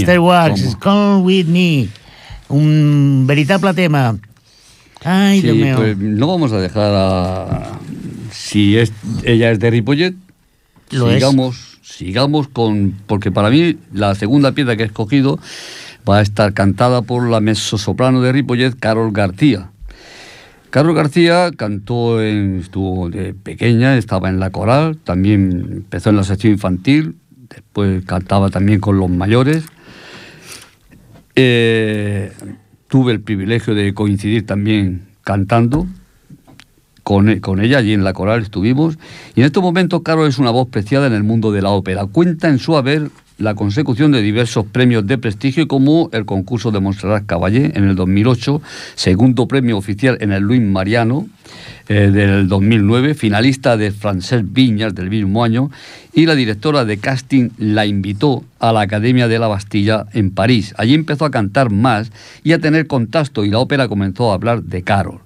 Esther 0.00 0.20
Wax, 0.20 0.76
cómo. 0.80 1.16
Come 1.16 1.24
With 1.24 1.46
Me. 1.46 1.88
Un 2.48 3.24
veritable 3.26 3.74
tema. 3.74 4.16
Ay, 5.04 5.40
Sí, 5.40 5.46
Dios 5.46 5.56
mío. 5.56 5.76
pues 5.76 5.96
no 5.98 6.26
vamos 6.26 6.52
a 6.52 6.58
dejar 6.60 6.92
a... 6.94 7.78
Si 8.32 8.76
es, 8.76 8.92
ella 9.24 9.50
es 9.50 9.58
de 9.58 9.70
Ripollet, 9.70 10.14
Lo 10.90 11.08
es. 11.08 11.14
sigamos, 11.14 11.78
sigamos 11.82 12.48
con... 12.48 12.94
Porque 13.06 13.30
para 13.30 13.50
mí 13.50 13.76
la 13.92 14.14
segunda 14.14 14.52
pieza 14.52 14.76
que 14.76 14.82
he 14.84 14.86
escogido 14.86 15.38
va 16.08 16.18
a 16.18 16.22
estar 16.22 16.52
cantada 16.54 17.02
por 17.02 17.28
la 17.28 17.40
mezzosoprano 17.40 18.20
de 18.20 18.32
Ripollet, 18.32 18.76
Carol 18.78 19.12
García. 19.12 19.70
Carol 20.70 20.94
García 20.94 21.50
cantó, 21.56 22.22
en, 22.22 22.60
estuvo 22.60 23.08
de 23.08 23.32
pequeña, 23.34 23.96
estaba 23.96 24.28
en 24.28 24.38
la 24.40 24.50
coral, 24.50 24.98
también 24.98 25.68
empezó 25.72 26.10
en 26.10 26.16
la 26.16 26.24
sección 26.24 26.52
infantil, 26.52 27.16
después 27.48 28.04
cantaba 28.04 28.50
también 28.50 28.80
con 28.80 28.98
los 28.98 29.08
mayores. 29.08 29.64
Eh, 31.36 32.32
tuve 32.88 33.12
el 33.12 33.20
privilegio 33.20 33.74
de 33.74 33.92
coincidir 33.92 34.46
también 34.46 35.02
cantando 35.22 35.86
con, 37.02 37.28
e- 37.28 37.40
con 37.40 37.60
ella, 37.60 37.78
allí 37.78 37.92
en 37.92 38.04
la 38.04 38.14
coral 38.14 38.42
estuvimos. 38.42 38.98
Y 39.34 39.40
en 39.40 39.46
estos 39.46 39.62
momentos, 39.62 40.02
Carol 40.02 40.28
es 40.28 40.38
una 40.38 40.50
voz 40.50 40.68
preciada 40.68 41.06
en 41.06 41.12
el 41.12 41.22
mundo 41.22 41.52
de 41.52 41.62
la 41.62 41.70
ópera. 41.70 42.06
Cuenta 42.06 42.48
en 42.48 42.58
su 42.58 42.76
haber 42.76 43.10
la 43.38 43.54
consecución 43.54 44.12
de 44.12 44.22
diversos 44.22 44.64
premios 44.66 45.06
de 45.06 45.18
prestigio 45.18 45.68
como 45.68 46.08
el 46.12 46.24
concurso 46.24 46.70
de 46.70 46.80
Montserrat 46.80 47.26
Caballé 47.26 47.72
en 47.74 47.84
el 47.84 47.94
2008, 47.94 48.62
segundo 48.94 49.46
premio 49.46 49.76
oficial 49.76 50.16
en 50.20 50.32
el 50.32 50.42
Luis 50.42 50.62
Mariano 50.62 51.26
eh, 51.88 52.10
del 52.10 52.48
2009, 52.48 53.14
finalista 53.14 53.76
de 53.76 53.92
Francesc 53.92 54.44
Viñas 54.48 54.94
del 54.94 55.10
mismo 55.10 55.44
año, 55.44 55.70
y 56.12 56.26
la 56.26 56.34
directora 56.34 56.84
de 56.84 56.98
casting 56.98 57.50
la 57.58 57.84
invitó 57.84 58.42
a 58.58 58.72
la 58.72 58.80
Academia 58.80 59.28
de 59.28 59.38
la 59.38 59.48
Bastilla 59.48 60.06
en 60.12 60.30
París. 60.30 60.74
Allí 60.78 60.94
empezó 60.94 61.26
a 61.26 61.30
cantar 61.30 61.70
más 61.70 62.10
y 62.42 62.52
a 62.52 62.58
tener 62.58 62.86
contacto 62.86 63.44
y 63.44 63.50
la 63.50 63.58
ópera 63.58 63.86
comenzó 63.86 64.30
a 64.30 64.34
hablar 64.34 64.62
de 64.62 64.82
Carol. 64.82 65.20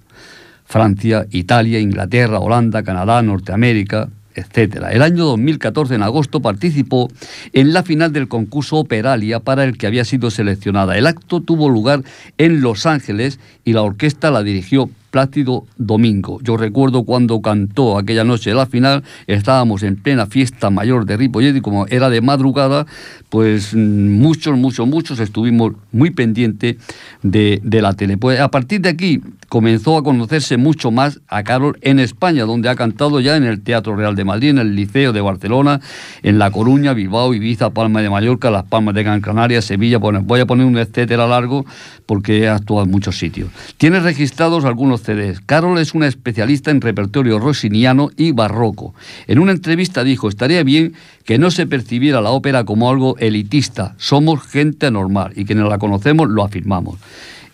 Francia, 0.67 1.27
Italia, 1.31 1.81
Inglaterra, 1.81 2.39
Holanda, 2.39 2.83
Canadá, 2.83 3.23
Norteamérica, 3.23 4.09
etc. 4.35 4.87
El 4.91 5.03
año 5.03 5.25
2014, 5.27 5.95
en 5.95 6.03
agosto, 6.03 6.41
participó 6.41 7.09
en 7.53 7.73
la 7.73 7.83
final 7.83 8.13
del 8.13 8.29
concurso 8.29 8.77
Operalia 8.77 9.41
para 9.41 9.65
el 9.65 9.77
que 9.77 9.87
había 9.87 10.05
sido 10.05 10.31
seleccionada. 10.31 10.97
El 10.97 11.07
acto 11.07 11.41
tuvo 11.41 11.69
lugar 11.69 12.03
en 12.39 12.61
Los 12.61 12.87
Ángeles 12.87 13.39
y 13.65 13.73
la 13.73 13.83
orquesta 13.83 14.31
la 14.31 14.43
dirigió 14.43 14.91
Plácido 15.11 15.65
Domingo. 15.77 16.39
Yo 16.43 16.57
recuerdo 16.57 17.05
cuando 17.05 17.41
cantó 17.43 17.99
aquella 17.99 18.25
noche 18.25 18.55
la 18.55 18.67
final, 18.67 19.03
estábamos 19.27 19.83
en 19.83 19.97
plena 19.97 20.27
fiesta 20.27 20.71
mayor 20.71 21.07
de 21.07 21.17
Ripollet 21.17 21.57
y 21.57 21.61
como 21.61 21.87
era 21.87 22.11
de 22.11 22.21
madrugada, 22.21 22.87
pues 23.29 23.75
mm, 23.75 24.21
muchos, 24.21 24.57
muchos, 24.57 24.87
muchos 24.87 25.21
estuvimos 25.21 25.73
muy 25.93 26.11
pendientes 26.11 26.77
de, 27.23 27.61
de 27.63 27.83
la 27.83 27.93
tele. 27.95 28.17
Pues 28.17 28.41
a 28.41 28.49
partir 28.49 28.81
de 28.81 28.89
aquí 28.89 29.21
comenzó 29.49 29.97
a 29.97 30.05
conocerse 30.05 30.57
mucho 30.57 30.91
más 30.91 31.21
a 31.29 31.43
Carol 31.43 31.77
en 31.83 31.99
España, 31.99 32.45
donde 32.45 32.69
ha 32.69 32.77
cantado 32.77 33.21
ya 33.21 33.37
en 33.37 33.45
el 33.45 33.63
Teatro 33.63 33.97
Real 33.97 34.15
de 34.15 34.25
Madrid, 34.25 34.51
en 34.51 34.59
el 34.59 34.77
Liceo 34.77 35.13
de 35.13 35.21
Barcelona, 35.21 35.81
en 36.23 36.39
La 36.39 36.51
Coruña, 36.51 36.93
Bilbao, 36.93 37.35
Ibiza, 37.35 37.71
Palma 37.71 38.01
de 38.03 38.11
Mallorca, 38.11 38.51
Las 38.51 38.65
Palmas 38.65 38.95
de 38.95 39.03
Gran 39.03 39.21
Canaria, 39.21 39.61
Sevilla. 39.61 39.99
Bueno, 39.99 40.23
voy 40.23 40.41
a 40.41 40.47
poner 40.47 40.67
un 40.67 40.79
etcétera 40.79 41.27
largo 41.27 41.65
porque 42.07 42.49
ha 42.49 42.57
actuado 42.57 42.85
en 42.85 42.91
muchos 42.91 43.19
sitios. 43.19 43.51
Tiene 43.77 44.01
registrados 44.01 44.65
algunos 44.65 45.00
CDs. 45.01 45.41
Carol 45.41 45.79
es 45.79 45.95
una 45.95 46.07
especialista 46.07 46.71
en 46.71 46.81
repertorio 46.81 47.39
rossiniano 47.39 48.11
y 48.17 48.33
barroco. 48.33 48.95
En 49.27 49.39
una 49.39 49.53
entrevista 49.53 50.05
dijo, 50.05 50.29
estaría 50.29 50.63
bien 50.63 50.95
que 51.25 51.39
no 51.39 51.51
se 51.51 51.67
percibiera 51.67 52.21
la 52.21 52.31
ópera 52.31 52.65
como 52.65 52.89
algo 52.91 53.17
elitista. 53.19 53.95
Somos 53.99 54.43
gente 54.47 54.91
normal 54.91 55.33
y 55.37 55.45
quienes 55.45 55.67
la 55.69 55.79
conocemos 55.79 56.29
lo 56.29 56.45
afirmamos. 56.45 56.99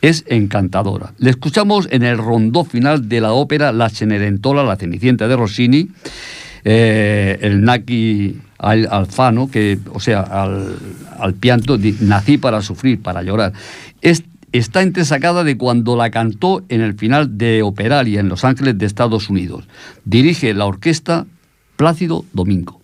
Es 0.03 0.25
encantadora. 0.29 1.13
Le 1.19 1.31
escuchamos 1.31 1.89
en 1.91 2.03
el 2.03 2.19
rondó 2.19 2.65
final 2.65 3.09
de 3.09 3.21
la 3.21 3.33
ópera 3.33 3.73
La 3.73 3.89
Cenerentola, 3.89 4.63
la 4.63 4.77
Cenicienta 4.77 5.27
de 5.27 5.37
Rossini, 5.37 5.89
eh, 6.65 7.39
el 7.41 7.63
Naki 7.63 8.37
al- 8.59 8.89
Alfano, 8.91 9.51
que, 9.51 9.79
o 9.93 10.01
sea, 10.01 10.21
al, 10.21 10.77
al 11.19 11.35
pianto, 11.35 11.79
nací 12.01 12.39
para 12.39 12.61
sufrir, 12.63 13.01
para 13.01 13.23
llorar. 13.23 13.53
Es- 14.03 14.25
está 14.57 14.83
entresacada 14.83 15.45
de 15.45 15.57
cuando 15.57 15.97
la 15.97 16.11
cantó 16.11 16.63
en 16.69 16.81
el 16.81 16.95
final 16.95 17.39
de 17.39 17.63
Operalia 17.63 18.21
en 18.21 18.29
Los 18.29 18.45
Ángeles 18.45 18.79
de 18.79 18.87
Estados 18.87 19.29
Unidos. 19.29 19.65
Dirige 20.05 20.55
la 20.55 20.67
orquesta 20.67 21.27
Plácido 21.77 22.25
Domingo. 22.33 22.81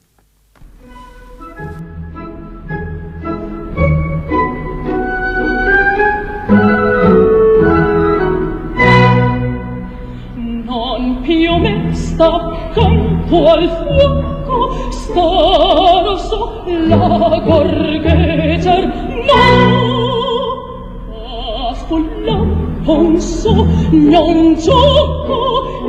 홀랑 21.92 22.84
봉소 22.86 23.52
명조고 23.92 25.32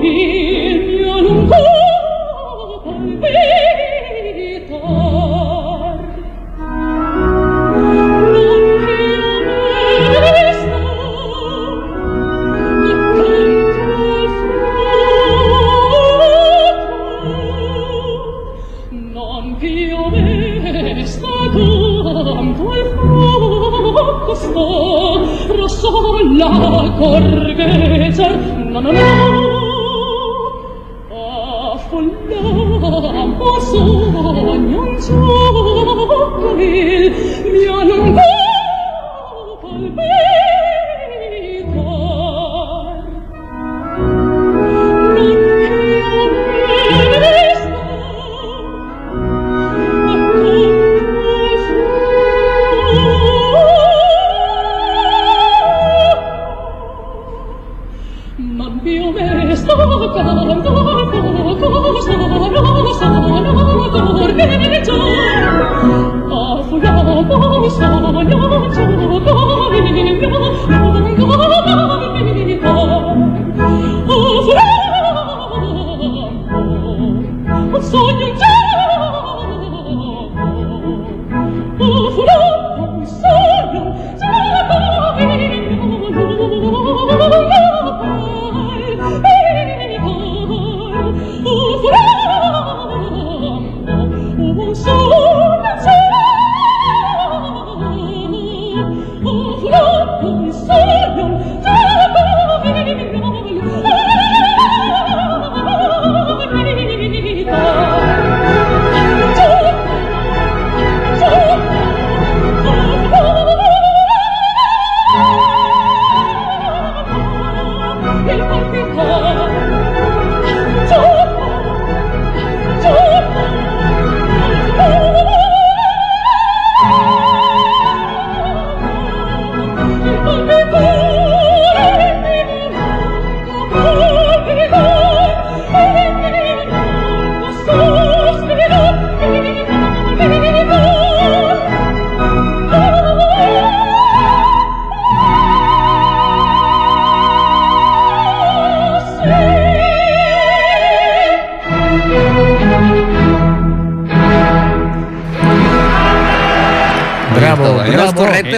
이 0.04 0.43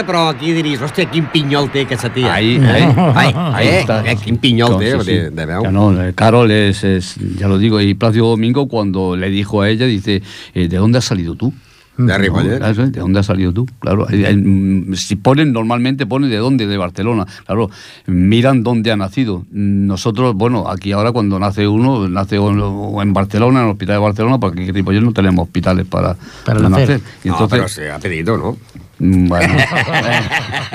però 0.06 0.28
aquí 0.30 0.52
diries, 0.54 0.80
hòstia, 0.80 1.08
quin 1.10 1.26
pinyol 1.32 1.68
té 1.74 1.82
aquesta 1.84 2.08
tia. 2.14 2.32
Ahí, 2.34 2.56
ahí, 2.62 2.82
Ai, 3.14 3.32
ahí 3.34 3.66
eh, 3.68 3.80
está. 3.80 4.00
eh, 4.10 4.16
quin 4.22 4.38
pinyol 4.38 4.70
No, 4.72 4.78
té, 4.78 4.92
sí, 4.92 4.98
de, 4.98 5.28
sí. 5.28 5.34
de 5.34 5.46
veu. 5.46 5.62
Ya 5.64 5.72
no, 5.72 5.90
eh, 6.02 6.12
Carol 6.14 6.50
es, 6.50 6.84
es- 6.84 7.16
ya 7.38 7.48
lo 7.48 7.58
digo, 7.58 7.80
y 7.80 7.94
Plácido 7.94 8.28
Domingo 8.28 8.68
cuando 8.68 9.16
le 9.16 9.28
dijo 9.30 9.62
a 9.62 9.68
ella, 9.68 9.86
dice, 9.86 10.22
eh, 10.54 10.68
¿de 10.68 10.76
dónde 10.76 10.98
has 10.98 11.04
salido 11.04 11.34
tú? 11.34 11.52
De 11.98 12.18
Ripollet. 12.18 12.58
Claro, 12.58 12.86
¿De 12.88 13.00
dónde 13.00 13.20
has 13.20 13.24
salido 13.24 13.54
tú? 13.54 13.66
Claro, 13.78 14.06
mm, 14.10 14.92
si 14.92 15.16
ponen, 15.16 15.50
normalmente 15.50 16.04
ponen 16.04 16.28
de 16.28 16.36
dónde, 16.36 16.66
de 16.66 16.76
Barcelona. 16.76 17.24
Claro, 17.46 17.70
miran 18.06 18.62
dónde 18.62 18.92
ha 18.92 18.96
nacido. 18.98 19.46
Nosotros, 19.50 20.34
bueno, 20.34 20.68
aquí 20.68 20.92
ahora 20.92 21.12
cuando 21.12 21.38
nace 21.38 21.66
uno, 21.66 22.06
nace 22.06 22.36
o 22.38 23.00
en- 23.00 23.14
Barcelona, 23.14 23.60
en 23.60 23.64
el 23.64 23.72
hospital 23.72 23.94
de 23.96 24.00
Barcelona, 24.02 24.38
porque 24.38 24.60
aquí 24.60 24.68
en 24.68 24.74
Ripollet 24.74 25.00
no 25.00 25.12
tenemos 25.14 25.44
hospitales 25.46 25.86
para, 25.86 26.14
Para 26.44 26.60
nacer. 26.68 26.88
nacer. 26.90 27.00
Y 27.24 27.28
No, 27.28 27.34
entonces, 27.34 27.58
però 27.60 27.68
se 27.68 27.90
ha 27.90 27.98
pedido, 27.98 28.36
¿no? 28.36 28.58
Mm, 28.98 29.28
Bueno. 29.28 29.54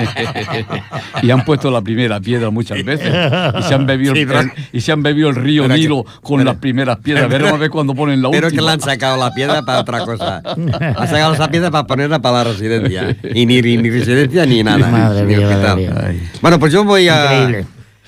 y 1.22 1.30
han 1.30 1.44
puesto 1.44 1.70
la 1.70 1.80
primera 1.82 2.20
piedra 2.20 2.50
muchas 2.50 2.82
veces. 2.84 3.12
Y 3.58 3.62
se 3.62 3.74
han 3.74 3.86
bebido, 3.86 4.14
Sí, 4.14 4.20
el, 4.20 4.26
pero- 4.28 4.40
el- 4.40 4.52
y 4.72 4.80
se 4.80 4.92
han 4.92 5.02
bebido 5.02 5.30
el 5.30 5.36
río 5.36 5.62
Pero 5.64 5.74
que- 5.74 5.80
Nilo 5.80 6.04
con 6.22 6.38
pero- 6.38 6.50
las 6.50 6.56
primeras 6.60 6.98
piedras. 6.98 7.24
pero- 7.28 7.38
Veremos 7.38 7.54
a 7.54 7.60
ver 7.60 7.70
cuando 7.70 7.94
ponen 7.94 8.22
la 8.22 8.30
Pero 8.30 8.42
que 8.48 8.54
última. 8.54 8.62
le 8.62 8.70
han 8.74 8.80
sacado 8.80 9.16
la 9.16 9.32
piedra 9.32 9.62
para 9.62 9.80
otra 9.80 10.00
cosa. 10.04 10.42
Han 10.44 11.08
sacado 11.08 11.34
esa 11.34 11.50
piedra 11.50 11.70
para 11.70 11.86
ponerla 11.86 12.20
para 12.20 12.38
la 12.38 12.44
residencia. 12.52 13.16
Y 13.34 13.46
ni, 13.46 13.60
ni 13.60 13.90
residencia 13.90 14.46
ni 14.46 14.62
nada. 14.62 14.86
Madre 14.88 15.22
ni 15.24 15.36
mía, 15.36 15.48
hospital. 15.48 15.76
madre 15.76 15.88
mía. 15.88 16.04
Ay. 16.06 16.28
Bueno, 16.40 16.58
pues 16.58 16.72
yo 16.72 16.84
voy 16.84 17.08
a, 17.08 17.24
Increíble. 17.42 17.66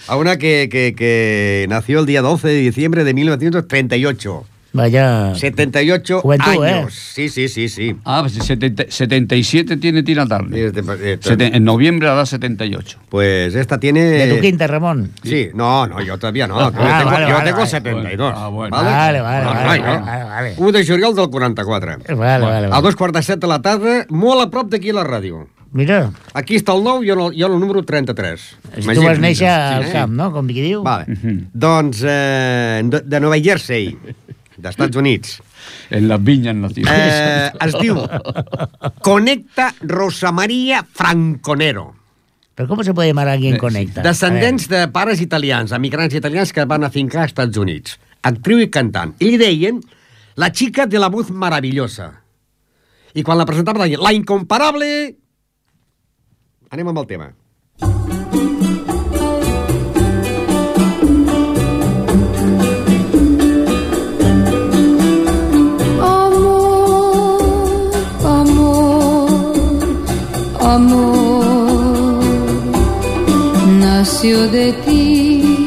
a 0.09 0.17
una 0.17 0.37
que, 0.37 0.69
que- 0.71 0.95
que 0.97 1.67
nació 1.69 2.01
el 2.01 2.07
día 2.07 2.23
12 2.23 2.49
de 2.49 2.57
diciembre 2.61 3.05
de 3.05 3.15
1938. 3.15 4.45
Vaya. 4.75 5.35
78 5.37 6.21
Juventud, 6.21 6.65
¿eh? 6.65 6.71
años. 6.73 6.93
Sí, 6.95 7.29
sí, 7.29 7.49
sí, 7.49 7.69
sí. 7.69 7.95
Ah, 8.05 8.21
pues 8.23 8.35
70 8.45 8.87
77 8.89 9.77
tiene 9.77 10.03
Tina 10.03 10.27
Turner. 10.27 10.67
Este- 10.67 10.81
este- 11.13 11.31
Seten- 11.31 11.55
en 11.55 11.63
noviembre 11.65 12.09
hará 12.09 12.27
78. 12.27 12.99
Pues 13.09 13.55
esta 13.55 13.79
tiene... 13.79 14.01
De 14.03 14.35
tu 14.35 14.41
quinta, 14.43 14.67
Ramón. 14.67 15.13
Sí, 15.23 15.49
no, 15.55 15.87
no, 15.87 16.03
yo 16.03 16.19
todavía 16.19 16.49
no. 16.49 16.59
Yo 16.59 16.67
Ah, 16.67 16.99
tengo, 16.99 17.11
vale, 17.11 17.27
yo 17.29 17.33
vale, 17.35 17.45
tengo 17.45 17.59
vale. 17.59 17.71
72. 17.71 18.35
Ah, 18.37 18.49
bueno. 18.49 18.77
Vale, 18.77 18.91
vale, 18.91 19.21
vale, 19.21 19.45
vale, 19.47 19.79
no. 19.81 20.05
vale, 20.05 20.25
vale. 20.25 20.55
1 20.59 20.73
de 20.73 20.87
juliol 20.87 21.15
del 21.15 21.31
44. 21.31 21.97
Vale, 22.09 22.15
vale, 22.19 22.67
A 22.67 22.69
vale. 22.71 22.83
dos 22.83 22.97
quarts 22.97 23.15
de 23.17 23.23
set 23.23 23.41
de 23.41 23.47
la 23.47 23.63
tarda, 23.63 24.05
molt 24.11 24.43
a 24.43 24.51
prop 24.51 24.69
d'aquí 24.69 24.91
a 24.91 24.95
la 24.99 25.05
ràdio. 25.05 25.47
Mira, 25.75 26.11
Aquí 26.35 26.55
està 26.55 26.75
el 26.77 26.83
9 26.85 27.05
i 27.07 27.09
jo, 27.11 27.15
el- 27.31 27.35
jo 27.41 27.47
el 27.47 27.59
número 27.61 27.83
33. 27.83 28.41
si 28.79 28.95
tu 28.95 29.03
vas 29.03 29.19
néixer 29.19 29.49
al 29.49 29.85
Sí. 29.87 29.93
camp, 29.93 30.13
no? 30.15 30.33
Com 30.33 30.47
qui 30.47 30.61
diu. 30.63 30.83
Vale. 30.83 31.05
Mhm. 31.09 31.49
Doncs 31.53 32.03
eh, 32.07 32.83
de, 32.85 33.01
de 33.07 33.21
Nova 33.21 33.39
Jersey, 33.39 33.97
d'Estats 34.65 34.97
Units. 35.01 35.37
En 35.91 36.09
las 36.09 36.23
viñas 36.25 36.57
nació. 36.57 36.87
Eh, 36.91 37.51
es 37.67 37.77
diu 37.81 38.01
Conecta 39.05 39.71
Rosa 39.83 40.33
Maria 40.33 40.83
Franconero. 40.85 41.93
Però 42.55 42.69
com 42.71 42.83
se 42.87 42.95
puede 42.95 43.09
llamar 43.11 43.29
a 43.29 43.33
alguien 43.35 43.57
Eh, 43.57 43.59
conecta? 43.59 44.03
Descendents 44.03 44.69
de 44.71 44.87
pares 44.89 45.21
italians, 45.21 45.73
emigrants 45.75 46.15
italians 46.15 46.53
que 46.55 46.65
van 46.65 46.85
a 46.85 46.91
fincar 46.91 47.23
als 47.25 47.33
Estats 47.33 47.59
Units. 47.59 47.99
Actriu 48.23 48.61
i 48.63 48.69
cantant. 48.71 49.17
I 49.19 49.33
li 49.33 49.39
deien 49.41 49.81
la 50.37 50.53
chica 50.53 50.87
de 50.87 50.99
la 51.03 51.09
voz 51.09 51.31
maravillosa. 51.31 52.13
I 53.15 53.23
quan 53.23 53.39
la 53.39 53.47
presentava 53.47 53.85
deien 53.85 54.01
la 54.03 54.13
incomparable... 54.15 55.17
Anem 56.71 56.89
amb 56.91 56.99
el 57.03 57.07
tema. 57.11 57.29
Amor, 70.65 72.25
nació 73.81 74.49
de 74.49 74.73
ti, 74.85 75.67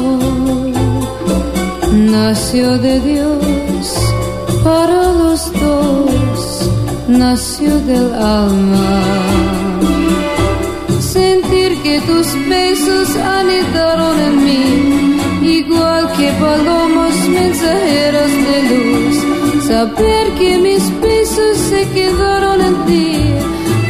nació 1.93 2.79
de 2.79 3.01
Dios 3.01 3.95
para 4.65 5.13
los 5.13 5.53
dos, 5.53 6.71
nació 7.09 7.79
del 7.81 8.13
alma. 8.15 9.34
Que 11.85 12.01
tus 12.01 12.27
besos 12.49 13.15
anidaron 13.15 14.19
en 14.19 14.37
mí, 14.43 15.19
igual 15.59 16.11
que 16.17 16.33
palomas 16.41 17.17
mensajeras 17.29 18.33
de 18.49 18.59
luz. 18.71 19.17
Saber 19.67 20.25
que 20.39 20.57
mis 20.67 20.83
besos 21.03 21.59
se 21.69 21.87
quedaron 21.91 22.63
en 22.63 22.77
ti, 22.87 23.17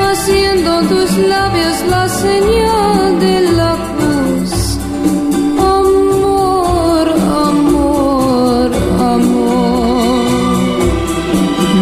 haciendo 0.01 0.81
en 0.81 0.89
tus 0.89 1.11
labios 1.19 1.77
la 1.89 2.09
señal 2.09 3.21
de 3.21 3.41
la 3.59 3.77
cruz. 3.97 4.79
Amor, 5.79 7.07
amor, 7.49 8.71
amor 9.15 9.65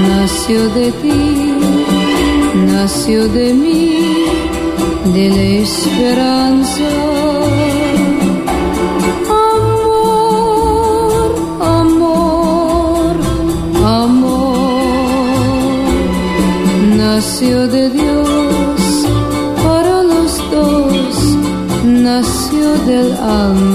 nació 0.08 0.68
de 0.74 0.92
ti, 1.02 1.54
nació 2.66 3.28
de 3.28 3.54
mí, 3.54 4.01
de 5.04 5.28
la 5.28 5.42
esperanza. 5.62 6.88
Amor, 9.60 10.36
amor, 11.60 13.16
amor, 13.84 14.94
nació 16.96 17.66
de 17.68 17.90
Dios 17.90 19.06
para 19.64 20.02
los 20.02 20.38
dos, 20.50 21.36
nació 21.84 22.74
del 22.86 23.12
alma. 23.16 23.71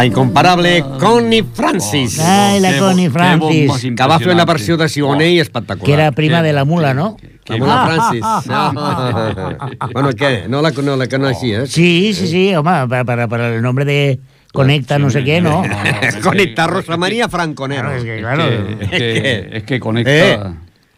La 0.00 0.06
incomparable 0.06 0.82
Connie 0.98 1.42
Francis. 1.42 2.18
Ai, 2.20 2.58
la 2.58 2.78
Connie 2.78 3.10
Francis. 3.10 3.82
Que 3.92 4.06
va 4.08 4.16
fer 4.16 4.30
una 4.32 4.46
versió 4.48 4.78
de 4.80 4.86
Sionei 4.88 5.36
espectacular. 5.42 5.84
Que 5.84 5.92
era 5.92 6.06
prima 6.16 6.40
de 6.40 6.54
la 6.54 6.64
mula, 6.64 6.94
¿no? 6.94 7.18
La 7.44 7.58
Mona 7.58 7.84
Francis. 7.84 8.24
bueno, 9.92 10.14
què? 10.16 10.48
No 10.48 10.62
la, 10.64 10.70
no 10.70 10.96
la 10.96 11.06
coneixies? 11.06 11.68
Sí, 11.68 12.14
sí, 12.14 12.28
sí, 12.28 12.54
home, 12.54 12.88
para, 12.88 13.04
para, 13.04 13.28
para 13.28 13.54
el 13.54 13.60
nombre 13.60 13.84
de 13.84 14.20
Conecta, 14.54 14.98
no 14.98 15.10
sé 15.10 15.22
qué, 15.22 15.42
¿no? 15.42 15.64
Conecta 16.22 16.66
Rosa 16.66 16.96
María 16.96 17.28
Franconero. 17.28 17.90
Claro, 17.90 17.98
es 17.98 18.04
que, 18.04 18.18
claro. 18.20 18.44
Es 18.80 18.88
que, 18.88 19.48
es 19.52 19.62
que 19.64 19.80
conecta. 19.80 20.10
Eh. 20.10 20.40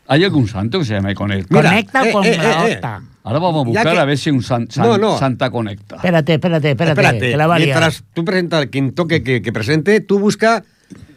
¿Hay 0.06 0.22
algún 0.22 0.46
santo 0.46 0.78
que 0.78 0.84
se 0.84 0.94
llame 0.94 1.16
Conecta? 1.16 1.56
Mira, 1.56 1.70
Conecta 1.70 2.08
eh, 2.08 2.12
con 2.12 2.24
eh, 2.24 2.36
la 2.36 2.68
eh, 2.68 2.70
eh. 2.70 2.76
otra. 2.76 3.02
Ahora 3.24 3.38
vamos 3.38 3.62
a 3.62 3.66
buscar 3.68 3.92
que- 3.92 3.98
a 4.00 4.04
ver 4.04 4.18
si 4.18 4.30
un 4.30 4.42
san- 4.42 4.68
san- 4.70 4.86
No, 4.86 4.98
no. 4.98 5.16
Santa 5.18 5.50
Conecta. 5.50 5.96
Espérate, 5.96 6.34
espérate, 6.34 6.70
espérate, 6.70 7.00
Espérate, 7.00 7.30
que 7.30 7.36
la 7.36 7.48
mientras 7.56 8.04
tú 8.12 8.24
presentas, 8.24 8.66
quien 8.66 8.92
toque 8.92 9.22
que, 9.22 9.42
que 9.42 9.52
presente, 9.52 10.00
tú 10.00 10.18
busca 10.18 10.64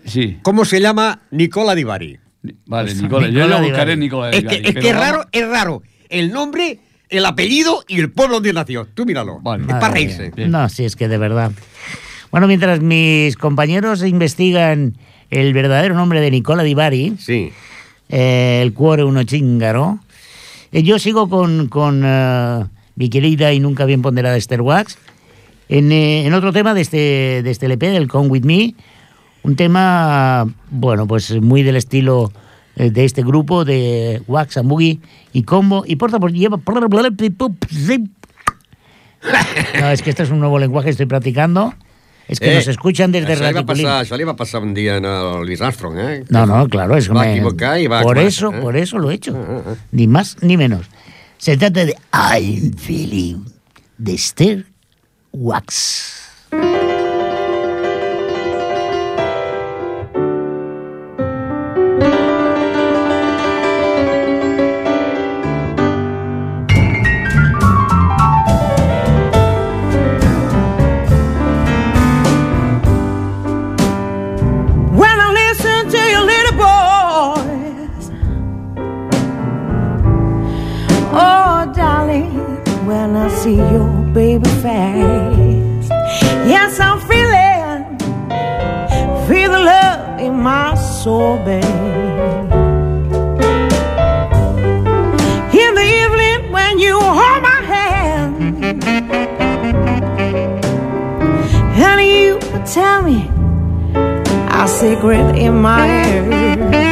Sí. 0.05 0.37
cómo 0.43 0.65
se 0.65 0.79
llama 0.79 1.21
Nicola 1.31 1.73
Divari. 1.73 2.19
Vale, 2.67 2.93
Nicola. 2.93 3.25
Yo 3.27 3.33
Nicola 3.33 3.47
lo 3.47 3.61
Di 3.61 3.69
buscaré 3.69 3.91
Bari. 3.91 3.99
Nicola 4.01 4.29
Es 4.29 4.35
Di 4.35 4.41
que, 4.43 4.55
Bari, 4.57 4.69
es 4.69 4.75
que 4.75 4.89
es 4.89 4.95
raro, 4.95 5.25
es 5.31 5.47
raro. 5.47 5.81
El 6.09 6.31
nombre 6.31 6.79
el 7.09 7.25
apellido 7.25 7.83
y 7.87 7.99
el 7.99 8.11
pueblo 8.11 8.35
donde 8.35 8.53
nació. 8.53 8.85
Tú 8.93 9.05
míralo. 9.05 9.39
Vale. 9.41 9.63
es 9.63 9.69
para 9.69 9.89
reírse. 9.93 10.31
No, 10.47 10.69
sí, 10.69 10.85
es 10.85 10.95
que 10.95 11.07
de 11.07 11.17
verdad. 11.17 11.51
Bueno, 12.31 12.47
mientras 12.47 12.81
mis 12.81 13.35
compañeros 13.37 14.03
investigan 14.03 14.95
el 15.31 15.53
verdadero 15.53 15.95
nombre 15.95 16.21
de 16.21 16.29
Nicola 16.29 16.61
Di 16.63 16.73
Bari, 16.75 17.15
Sí. 17.17 17.51
eh, 18.09 18.59
el 18.61 18.73
cuore 18.73 19.03
uno 19.03 19.23
chingaro, 19.23 19.99
eh, 20.71 20.83
yo 20.83 20.99
sigo 20.99 21.29
con, 21.29 21.67
con 21.67 22.01
eh, 22.05 22.65
mi 22.95 23.09
querida 23.09 23.53
y 23.53 23.59
nunca 23.59 23.85
bien 23.85 24.01
ponderada 24.01 24.37
Esther 24.37 24.61
Wax 24.61 24.97
en, 25.69 25.91
eh, 25.91 26.25
en 26.25 26.33
otro 26.33 26.53
tema 26.53 26.73
de 26.73 26.81
este, 26.81 27.41
de 27.43 27.51
este 27.51 27.65
LP, 27.65 27.89
del 27.89 28.07
Come 28.07 28.29
With 28.29 28.43
Me, 28.43 28.75
un 29.43 29.55
tema, 29.55 30.47
bueno, 30.69 31.07
pues 31.07 31.39
muy 31.41 31.63
del 31.63 31.75
estilo 31.75 32.31
eh, 32.75 32.91
de 32.91 33.05
este 33.05 33.23
grupo 33.23 33.65
de 33.65 34.21
Wax 34.27 34.61
Boogie 34.63 34.99
y 35.33 35.43
Combo, 35.43 35.83
y 35.85 35.95
por 35.95 36.11
favor, 36.11 36.31
lleva... 36.31 36.59
No, 39.79 39.89
es 39.89 40.03
que 40.03 40.11
este 40.11 40.21
es 40.21 40.29
un 40.29 40.39
nuevo 40.39 40.59
lenguaje 40.59 40.85
que 40.85 40.91
estoy 40.91 41.07
practicando. 41.07 41.73
Es 42.27 42.39
que 42.39 42.51
Eh, 42.51 42.55
nos 42.55 42.67
escuchan 42.67 43.11
desde 43.11 43.33
Això 43.35 43.39
Raticulín. 43.53 43.85
passar, 43.85 44.03
això 44.05 44.17
li 44.17 44.23
va 44.23 44.35
passar 44.35 44.61
un 44.63 44.73
dia 44.73 44.97
a 44.97 45.41
Luis 45.43 45.61
Armstrong, 45.61 45.97
eh? 45.99 46.23
No, 46.29 46.45
no, 46.45 46.67
claro, 46.67 46.97
es 46.97 47.07
Va 47.09 47.21
a 47.21 47.25
me- 47.25 47.33
equivocar 47.33 47.79
y 47.79 47.85
va 47.87 47.99
a 47.99 48.03
Por 48.03 48.17
actuar, 48.17 48.27
eso, 48.27 48.51
¿eh? 48.53 48.61
por 48.61 48.75
eso 48.77 48.97
lo 48.97 49.11
he 49.11 49.15
hecho. 49.15 49.33
Ah, 49.37 49.45
ah, 49.47 49.61
ah. 49.67 49.75
Ni 49.91 50.07
más 50.07 50.37
ni 50.41 50.57
menos. 50.57 50.87
Se 51.37 51.55
trata 51.57 51.85
de 51.85 51.95
I'm 52.11 52.73
Feeling 52.73 53.45
de 53.99 54.13
Esther 54.15 54.65
Wax. 55.31 56.24
Baby 84.15 84.49
face, 84.63 85.89
yes 86.47 86.79
I'm 86.79 87.01
feeling, 87.01 87.99
feel 89.27 89.51
the 89.51 89.59
love 89.59 90.21
in 90.21 90.39
my 90.41 90.73
soul, 90.75 91.35
babe. 91.39 91.65
In 95.53 95.71
the 95.75 95.87
evening 96.01 96.49
when 96.49 96.79
you 96.79 96.97
hold 96.97 97.41
my 97.43 97.61
hand, 97.73 98.63
and 101.75 102.01
you 102.09 102.39
tell 102.65 103.01
me 103.01 103.29
a 104.49 104.65
secret 104.65 105.35
in 105.35 105.55
my 105.55 105.89
ear. 106.07 106.84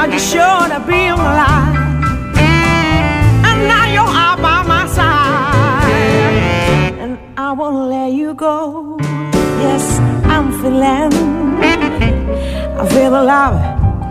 You, 0.00 0.06
but 0.06 0.12
you 0.12 0.18
sure 0.18 0.68
to 0.68 0.80
be 0.86 1.12
life. 1.12 1.76
And 3.44 3.68
now 3.68 3.86
you're 3.92 4.08
out 4.08 4.40
by 4.40 4.62
my 4.66 4.86
side, 4.86 5.88
and 6.98 7.18
I 7.36 7.52
won't 7.52 7.90
let 7.90 8.12
you 8.12 8.34
go. 8.34 8.96
Yes, 9.00 9.98
I'm 10.24 10.52
feeling. 10.60 11.12
I 12.78 12.88
feel 12.88 13.10
love 13.10 13.56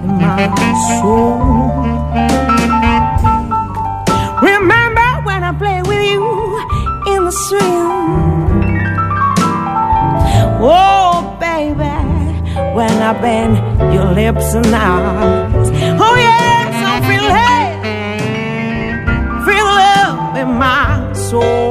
in 0.03 0.17
my 0.17 0.73
soul. 1.01 1.39
Remember 4.41 5.09
when 5.23 5.43
I 5.43 5.51
played 5.57 5.87
with 5.87 6.03
you 6.11 6.23
in 7.13 7.23
the 7.25 7.31
stream? 7.31 7.87
Oh, 10.61 11.37
baby, 11.39 11.95
when 12.75 12.91
I 13.01 13.13
bend 13.21 13.57
your 13.93 14.11
lips 14.13 14.53
and 14.53 14.75
eyes. 14.75 15.58
소리 21.29 21.68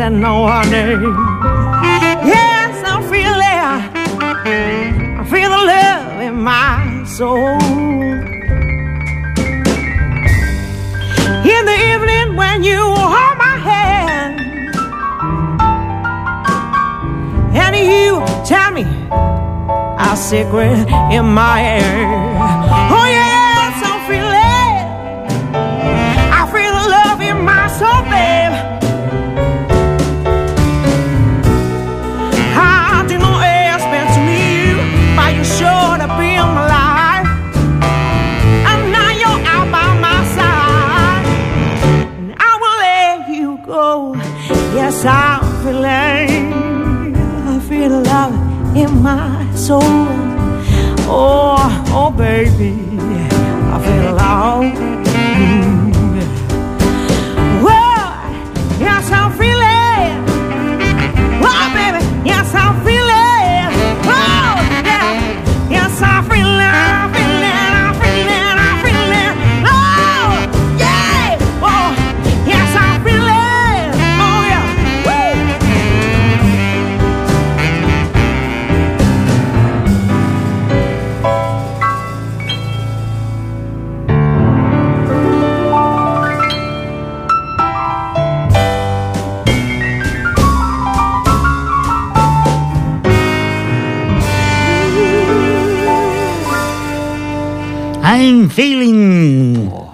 I 0.00 0.08
can't 0.08 0.49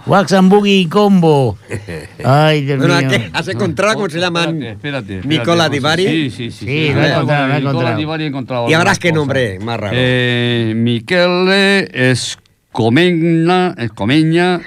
Wax 0.07 0.33
and 0.33 0.51
Boogie 0.51 0.89
Combo. 0.89 1.59
Ay, 2.25 2.63
Dios 2.65 2.79
Bueno, 2.79 2.97
mío. 2.97 3.09
¿qué? 3.11 3.31
¿Has 3.33 3.49
encontrado 3.49 3.95
cómo 3.95 4.09
se 4.09 4.21
llaman? 4.21 4.63
Espérate, 4.63 4.71
espérate, 4.73 5.15
espérate, 5.17 5.29
Nicola 5.29 5.65
José. 5.65 5.75
Di 5.75 5.81
Bari. 5.81 6.07
Sí, 6.07 6.31
sí, 6.31 6.51
sí. 6.53 6.65
Sí, 6.67 6.93
lo 6.95 7.03
he 7.03 7.11
encontrado, 7.11 7.43
de 7.43 7.49
lo 7.49 7.55
he 7.55 7.59
Nicola 7.59 7.71
encontrado. 7.71 7.97
Di 7.99 8.05
Bari 8.05 8.25
he 8.25 8.27
encontrado 8.29 8.71
Y 8.71 8.75
ahora 8.75 8.95
qué 8.95 9.11
nombre 9.13 9.59
más 9.59 9.81
raro. 9.81 9.97
Eh, 9.99 10.75
Michele 10.77 11.89
Escomeña 13.79 14.61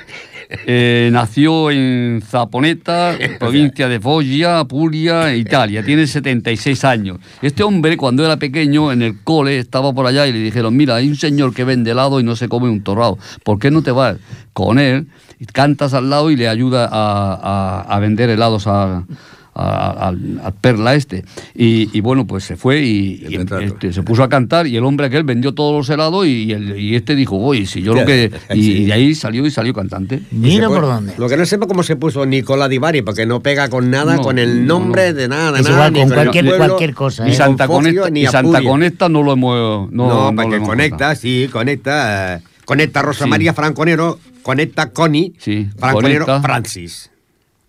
eh, 0.50 1.10
nació 1.12 1.70
en 1.72 2.22
Zaponeta, 2.26 3.16
provincia 3.40 3.88
de 3.88 4.00
Foggia, 4.00 4.64
Puglia, 4.66 5.36
Italia. 5.36 5.84
Tiene 5.84 6.08
76 6.08 6.84
años. 6.86 7.20
Este 7.42 7.64
hombre, 7.64 7.98
cuando 7.98 8.26
era 8.26 8.38
pequeño, 8.38 8.92
en 8.92 9.02
el 9.04 9.24
cole, 9.24 9.60
estaba 9.60 9.94
por 9.94 10.08
allá 10.08 10.26
y 10.28 10.34
le 10.34 10.40
dijeron, 10.40 10.76
mira, 10.76 10.96
hay 10.96 11.08
un 11.08 11.16
señor 11.16 11.54
que 11.54 11.64
vende 11.64 11.92
helado 11.92 12.20
y 12.20 12.24
no 12.24 12.36
se 12.36 12.50
come 12.50 12.70
un 12.70 12.82
torrado. 12.84 13.18
¿Por 13.44 13.60
qué 13.60 13.70
no 13.72 13.82
te 13.84 13.92
vas 13.92 14.18
con 14.54 14.80
él? 14.80 15.08
Cantas 15.54 15.94
al 15.94 16.10
lado 16.10 16.32
y 16.32 16.36
le 16.36 16.50
ayuda 16.50 16.90
a, 16.92 17.34
a- 17.34 17.82
a 17.96 18.00
vender 18.00 18.30
helados 18.30 18.66
a... 18.68 19.06
a- 19.54 20.08
al, 20.10 20.40
al 20.44 20.54
perla 20.54 20.96
este 20.96 21.26
y, 21.56 21.90
y 21.98 22.02
bueno 22.02 22.26
pues 22.26 22.44
se 22.44 22.56
fue 22.56 22.82
y, 22.82 23.26
y 23.30 23.36
este, 23.62 23.92
se 23.94 24.04
puso 24.04 24.24
a 24.24 24.30
cantar 24.30 24.68
y 24.68 24.78
el 24.78 24.84
hombre 24.86 25.08
aquel 25.08 25.24
vendió 25.24 25.54
todos 25.54 25.74
los 25.76 25.90
helados 25.90 26.26
y, 26.28 26.52
el- 26.52 26.80
y 26.80 26.96
este 26.96 27.16
dijo 27.16 27.38
oye 27.38 27.66
si 27.66 27.82
yo 27.82 27.94
lo 27.94 28.06
que 28.06 28.32
y, 28.54 28.64
Sí. 28.64 28.72
y 28.78 28.86
de 28.86 28.94
ahí 28.94 29.16
salió 29.16 29.46
y 29.46 29.52
salió 29.52 29.74
cantante 29.74 30.22
Mira 30.32 30.68
por 30.68 30.82
dónde. 30.82 31.14
Lo 31.18 31.28
que 31.28 31.36
no 31.38 31.46
sepa 31.46 31.68
cómo 31.68 31.84
se 31.84 31.96
puso 31.96 32.26
Nicola 32.26 32.68
Di 32.70 32.78
Bari, 32.78 33.02
porque 33.02 33.26
no 33.26 33.42
pega 33.42 33.70
con 33.70 33.90
nada, 33.90 34.16
No, 34.18 34.22
con 34.22 34.38
el 34.40 34.66
no, 34.66 34.80
nombre 34.80 35.10
no. 35.12 35.18
de 35.20 35.28
nada, 35.28 35.52
de 35.54 35.60
Es 35.60 35.66
nada. 35.66 35.76
igual 35.88 35.94
ni 35.94 36.00
con 36.02 36.10
cualquier- 36.10 36.46
pueblo, 36.46 36.66
cualquier 36.68 36.94
cosa, 36.94 37.28
y 37.28 37.32
¿eh? 37.32 37.36
Santa 37.36 37.68
Conecta 37.68 38.10
ni 38.10 38.22
y 38.24 38.28
Santa. 38.28 38.62
Conecta 38.62 39.10
no 39.10 39.24
lo 39.24 39.34
hemos 39.34 39.92
no, 39.92 40.08
No, 40.08 40.32
no 40.32 40.36
para 40.36 40.44
lo 40.48 40.50
que 40.52 40.56
hemos 40.58 40.70
conecta, 40.70 40.90
contado. 40.98 41.16
sí, 41.16 41.50
conecta. 41.52 42.42
Conecta 42.66 43.02
Rosa 43.02 43.24
Sí. 43.26 43.30
María 43.30 43.54
Franconero, 43.54 44.20
conecta 44.44 44.92
Connie, 44.92 45.34
Sí, 45.40 45.68
Franconero 45.78 46.26
conecta. 46.26 46.42
Francis. 46.48 47.10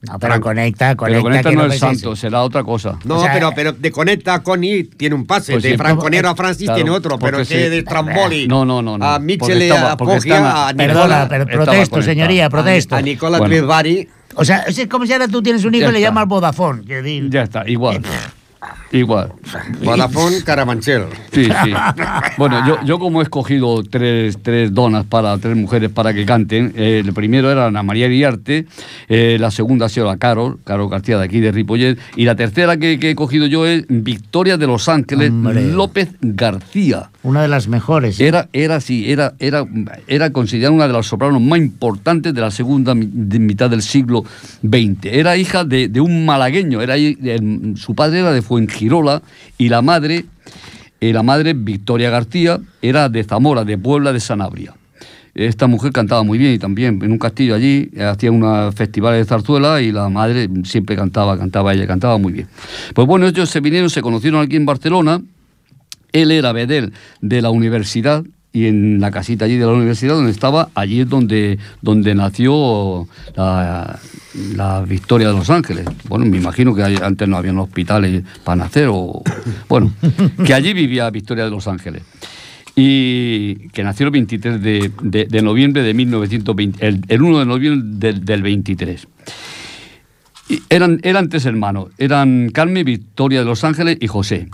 No, 0.02 0.18
pero 0.18 0.34
Fran- 0.34 0.40
conecta, 0.40 0.96
conecta. 0.96 1.04
pero 1.18 1.22
Conecta 1.22 1.50
que 1.50 1.56
no 1.56 1.66
es 1.66 1.78
santo 1.78 2.16
será 2.16 2.42
otra 2.42 2.64
cosa 2.64 2.98
No, 3.04 3.16
O 3.16 3.20
sea, 3.22 3.34
pero, 3.34 3.48
eh, 3.50 3.52
pero 3.54 3.72
de 3.72 3.90
conecta 3.92 4.32
a 4.34 4.42
Connie 4.42 4.84
tiene 4.84 5.14
un 5.14 5.26
pase, 5.26 5.52
Pues 5.52 5.62
de 5.62 5.72
sí, 5.72 5.76
Franconero 5.76 6.30
a 6.30 6.34
Francis 6.34 6.64
claro, 6.64 6.76
tiene 6.76 6.90
otro, 6.90 7.18
pero 7.18 7.36
que 7.38 7.44
sí. 7.44 7.54
de 7.54 7.82
Tramboli 7.82 8.48
No, 8.48 8.64
no, 8.64 8.80
no, 8.80 8.96
no, 8.96 9.04
a 9.04 9.18
Michele, 9.18 9.68
estaba- 9.68 9.90
a 9.92 10.16
estaba- 10.16 10.68
a 10.70 10.74
Perdona, 10.74 10.94
Nicola, 11.02 11.26
pero 11.28 11.42
estaba 11.44 11.64
protesto, 11.64 12.02
señoría, 12.02 12.46
a, 12.46 12.50
protesto. 12.50 12.96
a 12.96 13.02
Nicola 13.02 13.38
Bueno. 13.38 13.66
O 14.36 14.44
sea, 14.44 14.60
es 14.60 14.86
como 14.86 15.04
si 15.04 15.12
ahora 15.12 15.28
tú 15.28 15.42
tienes 15.42 15.64
un 15.64 15.74
hijo 15.74 15.84
Ya 15.86 15.90
y 15.90 15.92
le 15.92 16.00
llamas 16.00 16.26
Vodafone. 16.26 16.82
ya 17.30 17.42
está 17.42 17.68
igual 17.68 18.00
igual 18.92 19.32
Vodafone 19.82 20.42
Carabanchel. 20.44 21.04
Sí, 21.32 21.44
sí. 21.44 21.72
Bueno, 22.36 22.66
yo, 22.66 22.78
yo 22.84 22.98
como 22.98 23.20
he 23.20 23.24
escogido 23.24 23.82
tres, 23.82 24.38
tres 24.42 24.72
donas 24.72 25.04
para 25.04 25.36
tres 25.38 25.56
mujeres 25.56 25.90
para 25.90 26.14
que 26.14 26.24
canten, 26.24 26.72
eh, 26.76 27.02
el 27.04 27.12
primero 27.12 27.50
era 27.50 27.66
Ana 27.66 27.82
María 27.82 28.06
Iriarte, 28.06 28.66
eh, 29.08 29.36
la 29.38 29.50
segunda 29.50 29.86
ha 29.86 29.88
sido 29.88 30.06
la 30.06 30.16
Carol, 30.16 30.58
Carol 30.64 30.88
García 30.88 31.18
de 31.18 31.24
aquí 31.24 31.40
de 31.40 31.52
Ripollet, 31.52 31.98
y 32.16 32.24
la 32.24 32.36
tercera 32.36 32.76
que, 32.76 32.98
que 32.98 33.10
he 33.10 33.14
cogido 33.14 33.46
yo 33.46 33.66
es 33.66 33.84
Victoria 33.88 34.56
de 34.56 34.66
Los 34.66 34.88
Ángeles 34.88 35.30
Hombre. 35.30 35.70
López 35.72 36.10
García. 36.20 37.10
Una 37.22 37.42
de 37.42 37.48
las 37.48 37.68
mejores. 37.68 38.18
¿eh? 38.20 38.28
Era, 38.28 38.48
era 38.52 38.76
así, 38.76 39.10
era, 39.10 39.34
era, 39.38 39.66
era 40.06 40.30
considerada 40.30 40.74
una 40.74 40.86
de 40.86 40.94
las 40.94 41.06
sopranos 41.06 41.42
más 41.42 41.58
importantes 41.58 42.32
de 42.32 42.40
la 42.40 42.50
segunda 42.50 42.94
de 42.96 43.38
mitad 43.38 43.68
del 43.68 43.82
siglo 43.82 44.24
XX. 44.62 45.04
Era 45.04 45.36
hija 45.36 45.64
de, 45.64 45.88
de 45.88 46.00
un 46.00 46.24
malagueño, 46.24 46.80
era, 46.80 46.94
su 47.76 47.94
padre 47.94 48.20
era 48.20 48.32
de 48.32 48.42
Fuengirola 48.50 49.22
y 49.58 49.68
la 49.68 49.80
madre, 49.80 50.24
eh, 51.00 51.12
la 51.12 51.22
madre 51.22 51.54
Victoria 51.54 52.10
García, 52.10 52.58
era 52.82 53.08
de 53.08 53.22
Zamora, 53.22 53.64
de 53.64 53.78
Puebla 53.78 54.12
de 54.12 54.18
Sanabria. 54.18 54.74
Esta 55.36 55.68
mujer 55.68 55.92
cantaba 55.92 56.24
muy 56.24 56.36
bien 56.36 56.54
y 56.54 56.58
también 56.58 56.98
en 57.00 57.12
un 57.12 57.18
castillo 57.18 57.54
allí 57.54 57.90
eh, 57.94 58.02
hacía 58.02 58.32
unos 58.32 58.74
festivales 58.74 59.20
de 59.20 59.28
zarzuela 59.28 59.80
y 59.80 59.92
la 59.92 60.08
madre 60.08 60.48
siempre 60.64 60.96
cantaba, 60.96 61.38
cantaba 61.38 61.72
ella, 61.72 61.86
cantaba 61.86 62.18
muy 62.18 62.32
bien. 62.32 62.48
Pues 62.92 63.06
bueno, 63.06 63.28
ellos 63.28 63.48
se 63.48 63.60
vinieron, 63.60 63.88
se 63.88 64.02
conocieron 64.02 64.42
aquí 64.42 64.56
en 64.56 64.66
Barcelona 64.66 65.22
él 66.12 66.30
era 66.30 66.52
bedel 66.52 66.92
de 67.20 67.42
la 67.42 67.50
universidad 67.50 68.24
y 68.52 68.66
en 68.66 69.00
la 69.00 69.10
casita 69.10 69.44
allí 69.44 69.56
de 69.56 69.64
la 69.66 69.72
universidad 69.72 70.14
donde 70.14 70.32
estaba, 70.32 70.70
allí 70.74 71.00
es 71.02 71.08
donde, 71.08 71.58
donde 71.82 72.14
nació 72.16 73.06
la, 73.36 73.98
la 74.56 74.82
Victoria 74.82 75.28
de 75.28 75.34
Los 75.34 75.50
Ángeles. 75.50 75.86
Bueno, 76.08 76.26
me 76.26 76.36
imagino 76.38 76.74
que 76.74 76.82
antes 76.82 77.28
no 77.28 77.36
habían 77.36 77.58
hospitales 77.58 78.24
para 78.42 78.56
nacer 78.64 78.88
o... 78.90 79.22
Bueno, 79.68 79.92
que 80.44 80.52
allí 80.54 80.72
vivía 80.72 81.08
Victoria 81.10 81.44
de 81.44 81.50
Los 81.50 81.68
Ángeles. 81.68 82.02
Y 82.76 83.68
que 83.70 83.82
nació 83.84 84.06
el 84.06 84.12
23 84.12 84.60
de, 84.62 84.90
de- 85.02 85.24
de 85.26 85.42
noviembre 85.42 85.82
de 85.82 85.92
1920, 85.94 86.86
el, 86.86 87.00
el 87.08 87.22
1 87.22 87.38
de 87.40 87.46
noviembre 87.46 87.88
del, 88.12 88.24
del 88.24 88.42
23. 88.42 89.06
Y 90.48 90.62
eran, 90.68 90.98
eran 91.02 91.28
tres 91.28 91.46
hermanos, 91.46 91.88
eran 91.98 92.50
Carmen, 92.52 92.84
Victoria 92.84 93.40
de 93.40 93.44
Los 93.44 93.62
Ángeles 93.64 93.98
y 94.00 94.06
José. 94.06 94.48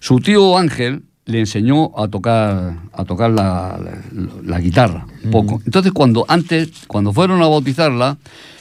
Su 0.00 0.20
tío 0.20 0.58
Ángel 0.58 1.02
le 1.28 1.40
enseñó 1.40 1.92
a 1.96 2.08
tocar, 2.08 2.78
a 2.92 3.04
tocar 3.04 3.30
la, 3.30 3.78
la- 3.78 4.28
la 4.44 4.60
guitarra, 4.60 5.06
un 5.24 5.30
poco. 5.30 5.60
Entonces, 5.64 5.92
cuando 5.92 6.24
antes, 6.26 6.70
cuando 6.86 7.12
fueron 7.12 7.40
a 7.42 7.46
bautizarla, 7.48 8.16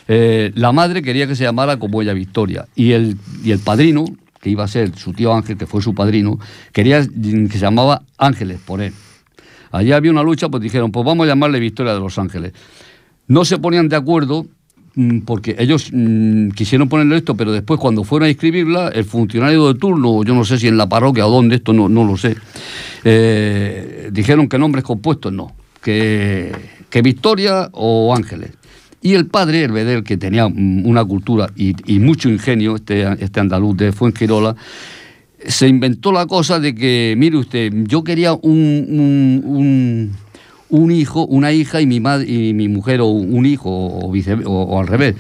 eh, 0.10 0.52
la 0.56 0.72
madre 0.72 1.02
quería 1.02 1.28
que 1.28 1.36
se 1.36 1.44
llamara 1.44 1.78
como 1.80 2.02
ella 2.02 2.14
Victoria. 2.14 2.68
Y 2.76 2.92
el, 2.92 3.18
y 3.44 3.52
el 3.52 3.60
padrino, 3.60 4.06
que 4.42 4.50
iba 4.50 4.64
a 4.66 4.68
ser 4.68 4.96
su 4.98 5.14
tío 5.14 5.34
Ángel, 5.34 5.58
que 5.58 5.66
fue 5.66 5.82
su 5.82 5.96
padrino, 5.96 6.40
quería 6.74 7.02
que 7.02 7.50
se 7.50 7.60
llamaba 7.60 8.04
Ángeles 8.18 8.60
por 8.64 8.82
él. 8.82 8.94
Allí 9.72 9.92
había 9.94 10.12
una 10.12 10.24
lucha, 10.24 10.50
pues 10.50 10.62
dijeron, 10.62 10.92
pues 10.92 11.06
vamos 11.06 11.26
a 11.26 11.28
llamarle 11.28 11.60
Victoria 11.60 11.94
de 11.94 12.00
Los 12.00 12.18
Ángeles. 12.20 12.54
No 13.28 13.44
se 13.46 13.58
ponían 13.60 13.90
de 13.90 13.96
acuerdo 13.98 14.44
mm, 14.44 14.48
porque 15.26 15.56
ellos 15.60 15.90
mm, 15.94 16.50
quisieron 16.50 16.90
ponerle 16.90 17.18
esto, 17.18 17.36
pero 17.36 17.52
después 17.52 17.80
cuando 17.80 18.04
fueron 18.04 18.28
a 18.28 18.30
inscribirla, 18.30 18.90
el 18.90 19.06
funcionario 19.06 19.72
de 19.72 19.80
turno, 19.80 20.24
yo 20.24 20.34
no 20.34 20.44
sé 20.44 20.58
si 20.58 20.68
en 20.68 20.78
la 20.78 20.90
parroquia 20.90 21.28
o 21.28 21.32
dónde, 21.32 21.58
esto 21.58 21.74
no, 21.74 21.88
no 21.88 22.04
lo 22.04 22.18
sé, 22.18 22.36
eh, 23.04 24.10
dijeron 24.12 24.48
que 24.50 24.58
nombres 24.58 24.84
compuestos 24.84 25.32
no, 25.32 25.54
que, 25.82 26.52
que 26.90 27.02
Victoria 27.02 27.70
o 27.74 28.16
Ángeles. 28.16 28.52
Y 29.02 29.14
el 29.14 29.28
padre, 29.28 29.64
el 29.64 29.72
Bedel, 29.72 30.04
que 30.04 30.18
tenía 30.18 30.48
mm, 30.50 30.86
una 30.86 31.06
cultura 31.06 31.50
y, 31.56 31.74
mucho 32.00 32.30
ingenio, 32.30 32.76
este, 32.76 33.06
este 33.24 33.40
andaluz 33.40 33.78
de 33.78 33.92
Fuengirola, 33.92 34.56
se 35.46 35.68
inventó 35.68 36.12
la 36.12 36.26
cosa 36.26 36.60
de 36.60 36.74
que, 36.74 37.14
mire 37.16 37.38
usted, 37.38 37.72
yo 37.86 38.04
quería 38.04 38.34
un, 38.34 39.42
un- 39.46 40.12
un 40.70 40.92
hijo, 40.92 41.26
una 41.26 41.52
hija 41.52 41.80
y 41.82 41.86
mi 41.86 42.00
madre 42.00 42.30
y 42.32 42.54
mi 42.54 42.68
mujer 42.68 43.02
o 43.02 43.08
un 43.08 43.46
hijo 43.46 43.70
o, 43.72 44.12
vice- 44.12 44.44
o- 44.46 44.64
o 44.64 44.80
al 44.80 44.88
revés. 44.88 45.16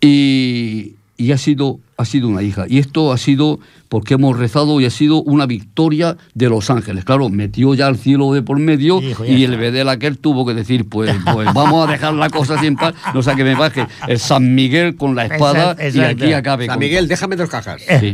Y, 0.00 0.94
y 1.16 1.32
ha 1.32 1.38
sido 1.38 1.80
ha 1.96 2.04
sido 2.04 2.28
una 2.28 2.42
hija. 2.42 2.66
Y 2.68 2.78
esto 2.78 3.12
ha 3.12 3.18
sido 3.18 3.60
porque 3.88 4.14
hemos 4.14 4.36
rezado 4.36 4.80
y 4.80 4.86
ha 4.86 4.90
sido 4.90 5.22
una 5.22 5.46
victoria 5.46 6.16
de 6.34 6.48
Los 6.48 6.70
Ángeles. 6.70 7.04
Claro, 7.04 7.28
metió 7.28 7.74
ya 7.74 7.86
el 7.86 7.96
cielo 7.96 8.32
de 8.32 8.42
por 8.42 8.58
medio 8.58 9.00
Hijo, 9.00 9.24
y 9.24 9.44
el. 9.44 9.56
Bedel 9.56 9.88
aquel 9.88 10.18
tuvo 10.18 10.44
que 10.44 10.52
decir, 10.52 10.88
pues, 10.88 11.14
pues 11.32 11.52
vamos 11.54 11.88
a 11.88 11.92
dejar 11.92 12.14
la 12.14 12.28
cosa 12.28 12.58
sin 12.58 12.74
paz, 12.74 12.94
no 13.14 13.22
sea 13.22 13.36
que 13.36 13.44
me 13.44 13.54
baje 13.54 13.86
el 14.08 14.18
San 14.18 14.54
Miguel 14.54 14.96
con 14.96 15.14
la 15.14 15.26
espada 15.26 15.76
Exacto, 15.78 15.98
y 15.98 16.00
aquí 16.00 16.32
acabe 16.32 16.66
San 16.66 16.74
con 16.74 16.80
Miguel, 16.80 17.06
déjame 17.06 17.36
dos 17.36 17.48
cajas. 17.48 17.82
Sí. 18.00 18.12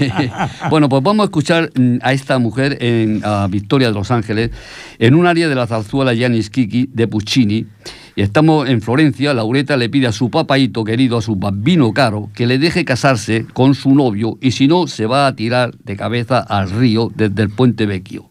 bueno, 0.70 0.88
pues 0.88 1.02
vamos 1.02 1.24
a 1.24 1.26
escuchar 1.26 1.70
mm, 1.74 1.96
a 2.02 2.12
esta 2.12 2.38
mujer 2.38 2.78
en 2.80 3.20
a 3.24 3.48
Victoria 3.48 3.88
de 3.88 3.94
Los 3.94 4.12
Ángeles 4.12 4.50
en 5.00 5.14
un 5.16 5.26
área 5.26 5.48
de 5.48 5.54
la 5.56 5.66
zarzuela 5.66 6.14
Giannis 6.14 6.50
Kiki 6.50 6.88
de 6.92 7.08
Puccini. 7.08 7.66
Y 8.16 8.22
estamos 8.22 8.68
en 8.68 8.82
Florencia, 8.82 9.34
Laureta 9.34 9.76
le 9.76 9.88
pide 9.88 10.06
a 10.06 10.12
su 10.12 10.30
papaito 10.30 10.84
querido, 10.84 11.18
a 11.18 11.22
su 11.22 11.36
bambino 11.36 11.92
caro, 11.92 12.30
que 12.34 12.46
le 12.46 12.58
deje 12.58 12.84
casarse 12.84 13.46
con 13.52 13.74
su 13.74 13.94
novio 13.94 14.38
y 14.40 14.52
si 14.52 14.66
no, 14.66 14.86
se 14.86 15.06
va 15.06 15.26
a 15.26 15.36
tirar 15.36 15.74
de 15.84 15.96
cabeza 15.96 16.38
al 16.40 16.70
río 16.70 17.10
desde 17.14 17.42
el 17.42 17.50
puente 17.50 17.86
Vecchio. 17.86 18.30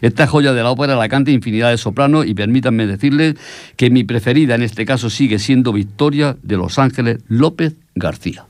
Esta 0.00 0.26
joya 0.26 0.52
de 0.52 0.62
la 0.62 0.70
ópera 0.70 0.96
la 0.96 1.08
canta 1.08 1.30
infinidad 1.30 1.70
de 1.70 1.78
sopranos 1.78 2.26
y 2.26 2.34
permítanme 2.34 2.86
decirles 2.86 3.36
que 3.76 3.90
mi 3.90 4.04
preferida 4.04 4.54
en 4.54 4.62
este 4.62 4.84
caso 4.84 5.10
sigue 5.10 5.38
siendo 5.38 5.72
Victoria 5.72 6.36
de 6.42 6.56
Los 6.56 6.78
Ángeles 6.78 7.18
López 7.28 7.76
García. 7.94 8.44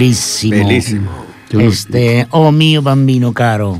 Bellísimo. 0.00 1.26
Este, 1.50 2.26
oh 2.30 2.52
mío 2.52 2.80
bambino 2.80 3.34
caro. 3.34 3.78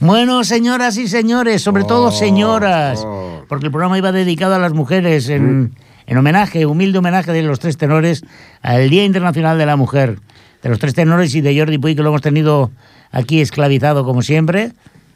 Bueno, 0.00 0.44
señoras 0.44 0.96
y 0.96 1.08
señores, 1.08 1.60
sobre 1.60 1.84
todo 1.84 2.10
señoras, 2.10 3.02
oh. 3.04 3.44
porque 3.46 3.66
el 3.66 3.70
programa 3.70 3.98
iba 3.98 4.12
dedicado 4.12 4.54
a 4.54 4.58
las 4.58 4.72
mujeres 4.72 5.28
en, 5.28 5.74
en 6.06 6.16
homenaje, 6.16 6.64
humilde 6.64 6.98
homenaje 7.00 7.32
de 7.32 7.42
los 7.42 7.58
tres 7.58 7.76
tenores 7.76 8.24
al 8.62 8.88
Día 8.88 9.04
Internacional 9.04 9.58
de 9.58 9.66
la 9.66 9.76
Mujer, 9.76 10.20
de 10.62 10.68
los 10.70 10.78
tres 10.78 10.94
tenores 10.94 11.34
y 11.34 11.42
de 11.42 11.58
Jordi 11.58 11.76
Puy, 11.76 11.94
que 11.94 12.02
lo 12.02 12.08
hemos 12.08 12.22
tenido 12.22 12.70
aquí 13.10 13.42
esclavizado 13.42 14.06
como 14.06 14.22
siempre. 14.22 14.72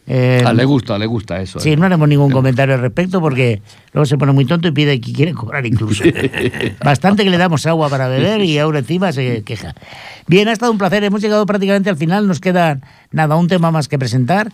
Eh, 0.06 0.42
Ah, 0.44 0.52
le 0.52 0.64
gusta, 0.64 0.98
le 0.98 1.06
gusta 1.06 1.40
eso. 1.40 1.60
Sí, 1.60 1.72
eh. 1.72 1.76
no 1.76 1.86
haremos 1.86 2.08
ningún 2.08 2.32
comentario 2.32 2.74
al 2.74 2.80
respecto 2.80 3.20
porque 3.20 3.62
luego 3.92 4.06
se 4.06 4.18
pone 4.18 4.32
muy 4.32 4.44
tonto 4.44 4.68
y 4.68 4.72
pide 4.72 5.00
que 5.00 5.12
quiere 5.12 5.32
cobrar 5.32 5.64
incluso. 5.66 6.02
Bastante 6.84 7.22
que 7.24 7.30
le 7.30 7.38
damos 7.38 7.66
agua 7.66 7.88
para 7.88 8.08
beber 8.08 8.42
y 8.42 8.58
ahora 8.58 8.80
encima 8.80 9.12
se 9.12 9.42
queja. 9.42 9.74
Bien, 10.26 10.48
ha 10.48 10.52
estado 10.52 10.72
un 10.72 10.78
placer. 10.78 11.04
Hemos 11.04 11.20
llegado 11.20 11.46
prácticamente 11.46 11.90
al 11.90 11.96
final. 11.96 12.26
Nos 12.26 12.40
queda 12.40 12.80
nada, 13.12 13.36
un 13.36 13.48
tema 13.48 13.70
más 13.70 13.88
que 13.88 13.98
presentar. 13.98 14.50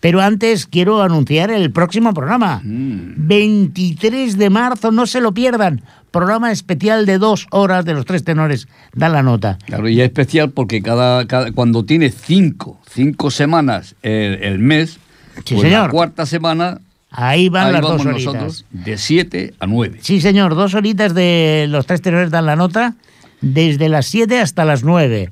Pero 0.00 0.20
antes 0.20 0.66
quiero 0.66 1.02
anunciar 1.02 1.50
el 1.50 1.72
próximo 1.72 2.14
programa. 2.14 2.60
23 2.64 4.38
de 4.38 4.50
marzo, 4.50 4.92
no 4.92 5.06
se 5.06 5.20
lo 5.20 5.32
pierdan. 5.32 5.82
Programa 6.10 6.52
especial 6.52 7.04
de 7.04 7.18
dos 7.18 7.46
horas 7.50 7.84
de 7.84 7.94
los 7.94 8.04
tres 8.06 8.24
tenores. 8.24 8.68
Da 8.94 9.08
la 9.08 9.22
nota. 9.22 9.58
Claro, 9.66 9.88
y 9.88 10.00
es 10.00 10.06
especial 10.06 10.50
porque 10.50 10.80
cada, 10.82 11.26
cada- 11.26 11.52
cuando 11.52 11.84
tiene 11.84 12.10
cinco, 12.10 12.80
cinco 12.90 13.30
semanas 13.30 13.94
el, 14.02 14.42
el 14.42 14.58
mes, 14.58 14.98
Sí, 15.44 15.54
pues 15.54 15.62
señor. 15.62 15.84
la 15.86 15.90
cuarta 15.90 16.26
semana 16.26 16.80
Ahí 17.10 17.48
van 17.48 17.68
ahí 17.68 17.72
las 17.74 17.82
vamos 17.82 17.98
dos 17.98 18.06
horitas. 18.06 18.34
nosotros 18.34 18.64
de 18.70 18.98
7 18.98 19.54
a 19.60 19.66
9. 19.66 19.98
Sí, 20.02 20.20
señor, 20.20 20.54
dos 20.54 20.74
horitas 20.74 21.14
de 21.14 21.66
los 21.70 21.86
tres 21.86 22.02
tenores 22.02 22.30
dan 22.30 22.44
la 22.46 22.54
nota, 22.56 22.94
desde 23.40 23.88
las 23.88 24.06
7 24.06 24.40
hasta 24.40 24.64
las 24.64 24.82
9. 24.84 25.30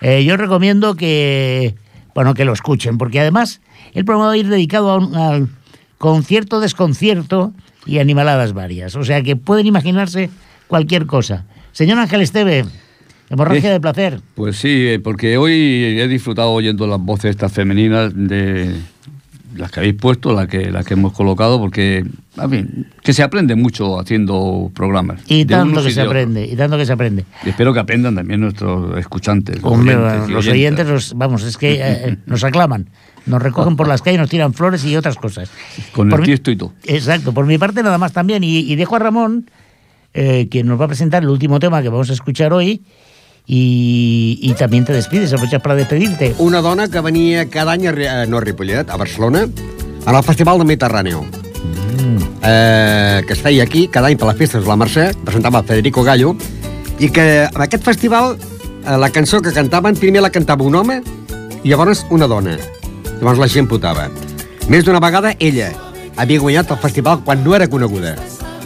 Eh, 0.00 0.24
yo 0.24 0.36
recomiendo 0.36 0.96
que, 0.96 1.74
bueno, 2.14 2.34
que 2.34 2.44
lo 2.44 2.52
escuchen, 2.52 2.98
porque 2.98 3.20
además 3.20 3.60
el 3.92 4.04
programa 4.04 4.26
va 4.28 4.32
a 4.32 4.36
ir 4.36 4.48
dedicado 4.48 4.90
a 4.90 4.98
un- 4.98 5.14
al 5.14 5.48
concierto, 5.98 6.60
desconcierto 6.60 7.52
y 7.86 7.98
animaladas 7.98 8.52
varias. 8.52 8.96
O 8.96 9.04
sea 9.04 9.22
que 9.22 9.36
pueden 9.36 9.66
imaginarse 9.66 10.30
cualquier 10.68 11.06
cosa. 11.06 11.44
Señor 11.72 11.98
Ángel 11.98 12.20
Esteve, 12.22 12.64
hemorragia 13.30 13.60
Sí. 13.62 13.68
de 13.68 13.80
placer. 13.80 14.20
Pues 14.34 14.56
sí, 14.56 14.68
eh, 14.88 14.98
porque 15.02 15.36
hoy 15.38 15.52
he 16.00 16.08
disfrutado 16.08 16.50
oyendo 16.50 16.86
las 16.86 17.00
voces 17.00 17.30
estas 17.30 17.52
femeninas 17.52 18.12
de 18.14 18.76
las 19.56 19.70
que 19.70 19.80
habéis 19.80 19.94
puesto, 19.96 20.32
las 20.32 20.48
que, 20.48 20.70
las 20.70 20.84
que 20.86 20.94
hemos 20.94 21.12
colocado, 21.12 21.58
porque, 21.60 22.04
a 22.38 22.48
fin, 22.48 22.86
que 23.02 23.12
se 23.12 23.22
aprende 23.22 23.54
mucho 23.54 24.00
haciendo 24.00 24.70
programas. 24.74 25.20
Y 25.28 25.44
tanto 25.44 25.82
que 25.82 25.90
y 25.90 25.92
se 25.92 26.00
aprende, 26.00 26.46
y 26.46 26.56
tanto 26.56 26.78
que 26.78 26.86
se 26.86 26.92
aprende. 26.94 27.26
Y 27.44 27.50
espero 27.50 27.74
que 27.74 27.80
aprendan 27.80 28.14
también 28.14 28.40
nuestros 28.40 28.96
escuchantes. 28.98 29.60
los 29.62 29.70
Hombre, 29.72 29.94
oyentes 29.96 30.30
los 30.30 30.46
oyentes, 30.48 30.86
nos- 30.86 31.14
vamos, 31.14 31.42
es 31.42 31.58
que 31.58 31.78
eh, 31.82 32.16
nos 32.24 32.42
aclaman, 32.44 32.88
nos 33.26 33.42
recogen 33.42 33.76
por 33.76 33.88
las 33.88 34.02
calles, 34.02 34.20
nos 34.20 34.30
tiran 34.30 34.52
flores 34.54 34.84
y 34.84 34.96
otras 34.96 35.16
cosas. 35.16 35.50
Con 35.92 36.08
Por 36.08 36.20
el 36.20 36.22
mi- 36.22 36.26
tiesto 36.26 36.50
y 36.50 36.56
todo. 36.56 36.72
Exacto, 36.84 37.32
por 37.32 37.46
mi 37.46 37.58
parte 37.58 37.82
nada 37.82 37.98
más 37.98 38.12
también. 38.12 38.42
Y, 38.44 38.58
y 38.60 38.76
dejo 38.76 38.96
a 38.96 38.98
Ramón, 38.98 39.50
eh, 40.14 40.48
quien 40.50 40.66
nos 40.66 40.80
va 40.80 40.84
a 40.84 40.88
presentar 40.88 41.22
el 41.22 41.28
último 41.28 41.58
tema 41.60 41.82
que 41.82 41.88
vamos 41.88 42.10
a 42.10 42.12
escuchar 42.12 42.52
hoy. 42.52 42.82
Y, 43.46 44.38
y 44.40 44.52
también 44.54 44.84
te 44.84 44.92
despides, 44.92 45.32
aprovechas 45.32 45.60
para 45.60 45.74
despedirte. 45.74 46.34
Una 46.38 46.60
dona 46.60 46.88
que 46.88 47.00
venia 47.00 47.48
cada 47.50 47.72
any 47.72 47.88
a, 47.88 48.26
no 48.26 48.38
a 48.38 48.40
Ripollet, 48.40 48.88
a 48.88 48.96
Barcelona, 48.96 49.42
en 50.06 50.14
el 50.14 50.22
Festival 50.22 50.58
del 50.58 50.66
Mediterrani. 50.66 51.10
Eh, 52.44 53.22
que 53.26 53.32
es 53.32 53.38
feia 53.40 53.62
aquí 53.62 53.86
cada 53.88 54.08
any 54.10 54.16
per 54.18 54.26
les 54.30 54.38
festes 54.38 54.62
de 54.64 54.68
la 54.68 54.74
Mercè, 54.78 55.12
presentava 55.24 55.62
Federico 55.62 56.02
Gallo, 56.02 56.32
i 56.98 57.08
que 57.14 57.44
en 57.46 57.62
aquest 57.62 57.84
festival 57.86 58.34
eh, 58.38 58.96
la 58.98 59.10
cançó 59.14 59.40
que 59.42 59.52
cantaven 59.54 59.94
primer 59.98 60.22
la 60.24 60.30
cantava 60.34 60.64
un 60.66 60.74
home 60.74 61.00
i 61.62 61.70
llavors 61.70 62.04
una 62.10 62.26
dona. 62.26 62.56
Llavors 63.22 63.38
la 63.38 63.46
gent 63.46 63.68
votava. 63.70 64.08
Més 64.66 64.82
d'una 64.82 64.98
vegada 64.98 65.30
ella 65.38 65.68
havia 66.18 66.42
guanyat 66.42 66.72
el 66.74 66.78
festival 66.82 67.20
quan 67.22 67.44
no 67.44 67.54
era 67.54 67.68
coneguda. 67.70 68.16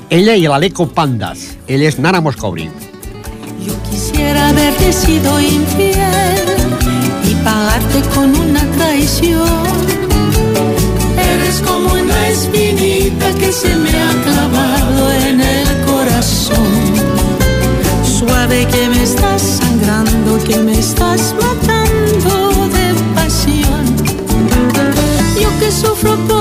Ella 0.08 0.32
i 0.32 0.46
l'Aleco 0.48 0.86
Pandas. 0.96 1.42
Ella 1.68 1.90
és 1.90 1.98
Nana 2.00 2.22
Moscovri. 2.24 2.70
Yo 3.66 3.76
quisiera 3.90 4.48
haberte 4.48 4.94
sido 4.94 5.38
infiel 5.40 6.56
y 7.28 7.34
pagarte 7.44 8.00
con 8.14 8.32
una 8.34 8.64
traición. 8.78 9.76
Eres 11.20 11.60
como 11.60 11.92
una 11.92 12.28
espinita 12.28 13.30
que 13.38 13.52
se 13.52 13.76
me 13.76 13.90
ha 13.90 14.12
clavado 14.24 15.12
en 15.28 15.40
el 15.42 15.68
corazón. 15.84 16.72
Suave 18.04 18.66
que 18.72 18.88
me 18.88 19.02
estás 19.02 19.42
sangrando, 19.60 20.42
que 20.48 20.56
me 20.60 20.78
estás 20.78 21.34
matando 21.34 21.75
sufro 25.76 26.16
por 26.26 26.35